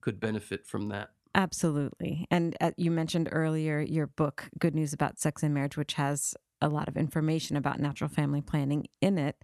could 0.00 0.20
benefit 0.20 0.66
from 0.66 0.88
that. 0.88 1.10
Absolutely. 1.34 2.26
And 2.30 2.56
uh, 2.60 2.72
you 2.76 2.90
mentioned 2.90 3.28
earlier 3.32 3.80
your 3.80 4.06
book, 4.06 4.50
Good 4.58 4.74
News 4.74 4.92
About 4.92 5.18
Sex 5.18 5.42
and 5.42 5.52
Marriage, 5.52 5.76
which 5.76 5.94
has 5.94 6.34
a 6.64 6.68
lot 6.68 6.88
of 6.88 6.96
information 6.96 7.56
about 7.56 7.78
natural 7.78 8.08
family 8.08 8.40
planning 8.40 8.86
in 9.02 9.18
it. 9.18 9.36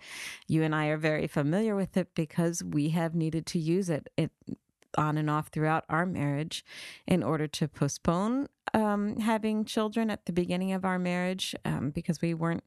You 0.48 0.62
and 0.62 0.74
I 0.74 0.86
are 0.86 0.96
very 0.96 1.26
familiar 1.26 1.76
with 1.76 1.96
it 1.98 2.08
because 2.14 2.64
we 2.64 2.88
have 2.88 3.14
needed 3.14 3.44
to 3.46 3.58
use 3.58 3.90
it, 3.90 4.08
it 4.16 4.32
on 4.96 5.18
and 5.18 5.28
off 5.28 5.48
throughout 5.48 5.84
our 5.90 6.06
marriage 6.06 6.64
in 7.06 7.22
order 7.22 7.46
to 7.46 7.68
postpone 7.68 8.48
um, 8.72 9.20
having 9.20 9.64
children 9.66 10.10
at 10.10 10.24
the 10.24 10.32
beginning 10.32 10.72
of 10.72 10.84
our 10.84 10.98
marriage 10.98 11.54
um, 11.66 11.90
because 11.90 12.22
we 12.22 12.32
weren't 12.32 12.64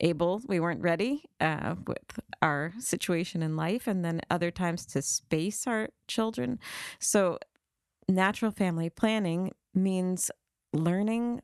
able, 0.00 0.40
we 0.46 0.60
weren't 0.60 0.82
ready 0.82 1.24
uh, 1.40 1.74
with 1.86 2.20
our 2.42 2.72
situation 2.78 3.42
in 3.42 3.56
life, 3.56 3.86
and 3.86 4.04
then 4.04 4.20
other 4.30 4.50
times 4.52 4.86
to 4.86 5.02
space 5.02 5.66
our 5.66 5.88
children. 6.06 6.60
So, 7.00 7.38
natural 8.08 8.52
family 8.52 8.88
planning 8.88 9.52
means 9.74 10.30
learning 10.72 11.40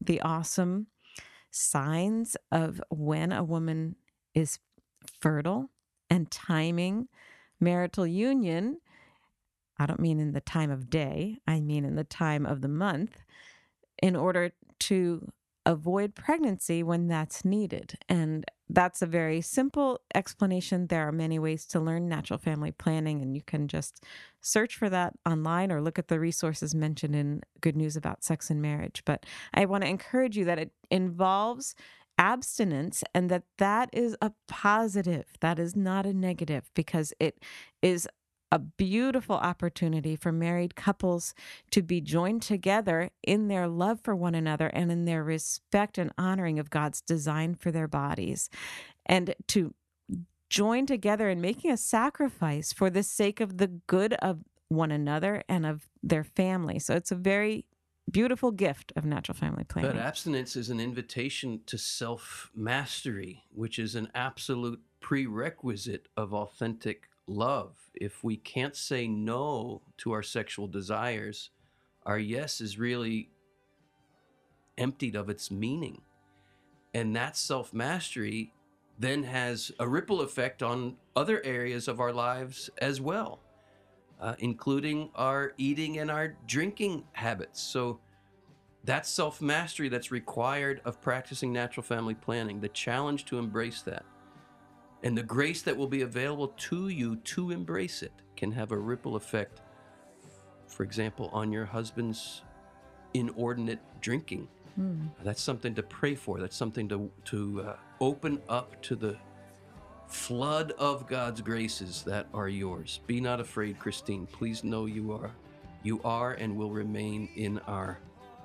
the 0.00 0.20
awesome 0.20 0.88
signs 1.52 2.36
of 2.50 2.82
when 2.90 3.30
a 3.30 3.44
woman 3.44 3.94
is 4.34 4.58
fertile 5.20 5.70
and 6.10 6.30
timing 6.30 7.08
marital 7.60 8.06
union. 8.06 8.78
I 9.78 9.86
don't 9.86 10.00
mean 10.00 10.18
in 10.18 10.32
the 10.32 10.40
time 10.40 10.70
of 10.70 10.90
day, 10.90 11.38
I 11.46 11.60
mean 11.60 11.84
in 11.84 11.94
the 11.94 12.04
time 12.04 12.44
of 12.44 12.60
the 12.60 12.68
month, 12.68 13.22
in 14.02 14.16
order 14.16 14.52
to 14.80 15.30
avoid 15.64 16.14
pregnancy 16.14 16.82
when 16.82 17.06
that's 17.06 17.44
needed. 17.44 17.98
And 18.08 18.44
that's 18.74 19.02
a 19.02 19.06
very 19.06 19.40
simple 19.40 20.00
explanation. 20.14 20.86
There 20.86 21.06
are 21.06 21.12
many 21.12 21.38
ways 21.38 21.66
to 21.66 21.80
learn 21.80 22.08
natural 22.08 22.38
family 22.38 22.72
planning, 22.72 23.20
and 23.20 23.34
you 23.34 23.42
can 23.42 23.68
just 23.68 24.04
search 24.40 24.76
for 24.76 24.88
that 24.88 25.14
online 25.26 25.70
or 25.70 25.80
look 25.80 25.98
at 25.98 26.08
the 26.08 26.18
resources 26.18 26.74
mentioned 26.74 27.14
in 27.14 27.42
Good 27.60 27.76
News 27.76 27.96
About 27.96 28.24
Sex 28.24 28.50
and 28.50 28.62
Marriage. 28.62 29.02
But 29.04 29.26
I 29.54 29.66
want 29.66 29.84
to 29.84 29.90
encourage 29.90 30.36
you 30.36 30.44
that 30.46 30.58
it 30.58 30.72
involves 30.90 31.74
abstinence 32.18 33.02
and 33.14 33.30
that 33.30 33.44
that 33.58 33.88
is 33.92 34.14
a 34.20 34.30
positive 34.46 35.24
that 35.40 35.58
is 35.58 35.74
not 35.74 36.04
a 36.04 36.12
negative 36.12 36.70
because 36.74 37.12
it 37.18 37.42
is 37.80 38.06
a 38.52 38.58
beautiful 38.58 39.36
opportunity 39.36 40.14
for 40.14 40.30
married 40.30 40.76
couples 40.76 41.34
to 41.70 41.80
be 41.80 42.02
joined 42.02 42.42
together 42.42 43.08
in 43.22 43.48
their 43.48 43.66
love 43.66 43.98
for 44.02 44.14
one 44.14 44.34
another 44.34 44.66
and 44.66 44.92
in 44.92 45.06
their 45.06 45.24
respect 45.24 45.96
and 45.96 46.12
honoring 46.18 46.58
of 46.58 46.68
God's 46.68 47.00
design 47.00 47.54
for 47.54 47.70
their 47.72 47.88
bodies. 47.88 48.50
And 49.06 49.34
to 49.48 49.74
join 50.50 50.84
together 50.84 51.30
in 51.30 51.40
making 51.40 51.70
a 51.70 51.78
sacrifice 51.78 52.74
for 52.74 52.90
the 52.90 53.02
sake 53.02 53.40
of 53.40 53.56
the 53.56 53.68
good 53.86 54.12
of 54.14 54.40
one 54.68 54.90
another 54.90 55.42
and 55.48 55.64
of 55.64 55.88
their 56.02 56.22
family. 56.22 56.78
So 56.78 56.94
it's 56.94 57.10
a 57.10 57.16
very 57.16 57.64
beautiful 58.10 58.50
gift 58.50 58.92
of 58.96 59.06
natural 59.06 59.34
family 59.34 59.64
planning. 59.64 59.92
But 59.92 60.00
abstinence 60.00 60.56
is 60.56 60.68
an 60.68 60.78
invitation 60.78 61.60
to 61.66 61.78
self 61.78 62.50
mastery, 62.54 63.44
which 63.50 63.78
is 63.78 63.94
an 63.94 64.08
absolute 64.14 64.82
prerequisite 65.00 66.08
of 66.18 66.34
authentic 66.34 67.08
love. 67.26 67.76
If 67.94 68.24
we 68.24 68.36
can't 68.36 68.76
say 68.76 69.06
no 69.06 69.82
to 69.98 70.12
our 70.12 70.22
sexual 70.22 70.68
desires, 70.68 71.50
our 72.04 72.18
yes 72.18 72.60
is 72.60 72.78
really 72.78 73.30
emptied 74.78 75.14
of 75.16 75.28
its 75.28 75.50
meaning. 75.50 76.02
And 76.94 77.14
that 77.16 77.36
self 77.36 77.72
mastery 77.72 78.52
then 78.98 79.22
has 79.24 79.72
a 79.78 79.88
ripple 79.88 80.20
effect 80.20 80.62
on 80.62 80.96
other 81.16 81.42
areas 81.44 81.88
of 81.88 82.00
our 82.00 82.12
lives 82.12 82.70
as 82.78 83.00
well, 83.00 83.40
uh, 84.20 84.34
including 84.38 85.10
our 85.14 85.54
eating 85.56 85.98
and 85.98 86.10
our 86.10 86.36
drinking 86.46 87.04
habits. 87.12 87.60
So, 87.60 88.00
that's 88.84 89.08
self 89.08 89.40
mastery 89.40 89.88
that's 89.88 90.10
required 90.10 90.80
of 90.84 91.00
practicing 91.00 91.52
natural 91.52 91.84
family 91.84 92.14
planning, 92.14 92.60
the 92.60 92.68
challenge 92.68 93.24
to 93.26 93.38
embrace 93.38 93.82
that. 93.82 94.04
And 95.02 95.18
the 95.18 95.22
grace 95.22 95.62
that 95.62 95.76
will 95.76 95.88
be 95.88 96.02
available 96.02 96.48
to 96.48 96.88
you 96.88 97.16
to 97.16 97.50
embrace 97.50 98.02
it 98.02 98.12
can 98.36 98.52
have 98.52 98.72
a 98.72 98.78
ripple 98.78 99.16
effect, 99.16 99.60
for 100.68 100.84
example, 100.84 101.28
on 101.32 101.52
your 101.52 101.64
husband's 101.64 102.42
inordinate 103.14 103.80
drinking. 104.00 104.48
Mm. 104.78 105.10
That's 105.22 105.42
something 105.42 105.74
to 105.74 105.82
pray 105.82 106.14
for. 106.14 106.38
That's 106.40 106.56
something 106.56 106.88
to, 106.88 107.10
to 107.26 107.62
uh, 107.62 107.76
open 108.00 108.40
up 108.48 108.80
to 108.82 108.96
the 108.96 109.16
flood 110.06 110.72
of 110.78 111.06
God's 111.06 111.40
graces 111.40 112.02
that 112.04 112.26
are 112.32 112.48
yours. 112.48 113.00
Be 113.06 113.20
not 113.20 113.40
afraid, 113.40 113.78
Christine. 113.78 114.26
Please 114.26 114.62
know 114.62 114.86
you 114.86 115.12
are. 115.12 115.32
You 115.82 116.00
are 116.04 116.34
and 116.34 116.56
will 116.56 116.70
remain 116.70 117.28
in 117.34 117.58
our 117.60 117.98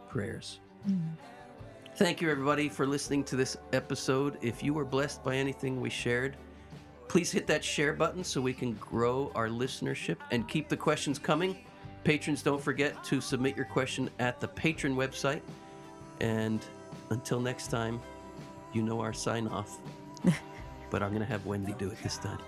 prayers. 0.10 0.60
Mm. 0.90 1.12
Thank 1.96 2.22
you, 2.22 2.30
everybody, 2.30 2.70
for 2.70 2.86
listening 2.86 3.24
to 3.26 3.36
this 3.36 3.58
episode. 3.74 4.38
If 4.42 4.64
you 4.64 4.74
were 4.74 4.86
blessed 4.86 5.24
by 5.24 5.36
anything 5.36 5.82
we 5.82 5.90
shared, 5.90 6.38
Please 7.08 7.32
hit 7.32 7.48
that 7.48 7.64
share 7.64 7.94
button 7.94 8.24
so 8.24 8.42
we 8.42 8.54
can 8.54 8.74
grow 8.74 9.32
our 9.34 9.48
listenership 9.48 10.18
and 10.32 10.48
keep 10.48 10.68
the 10.68 10.78
questions 10.78 11.18
coming. 11.18 11.58
Patrons, 12.04 12.42
don't 12.42 12.62
forget 12.62 13.04
to 13.06 13.22
submit 13.22 13.56
your 13.56 13.66
question 13.66 14.10
at 14.20 14.40
the 14.40 14.48
patron 14.48 14.96
website. 14.96 15.42
And 16.20 16.66
until 17.10 17.40
next 17.40 17.68
time, 17.68 18.02
you 18.74 18.82
know 18.82 19.00
our 19.00 19.14
sign 19.14 19.48
off. 19.48 19.78
but 20.90 21.02
I'm 21.02 21.10
going 21.10 21.22
to 21.22 21.28
have 21.28 21.46
Wendy 21.46 21.74
do 21.74 21.90
it 21.90 22.02
this 22.04 22.18
time. 22.18 22.40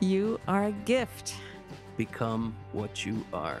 You 0.00 0.38
are 0.46 0.66
a 0.66 0.72
gift. 0.72 1.34
Become 1.96 2.54
what 2.72 3.04
you 3.04 3.24
are. 3.32 3.60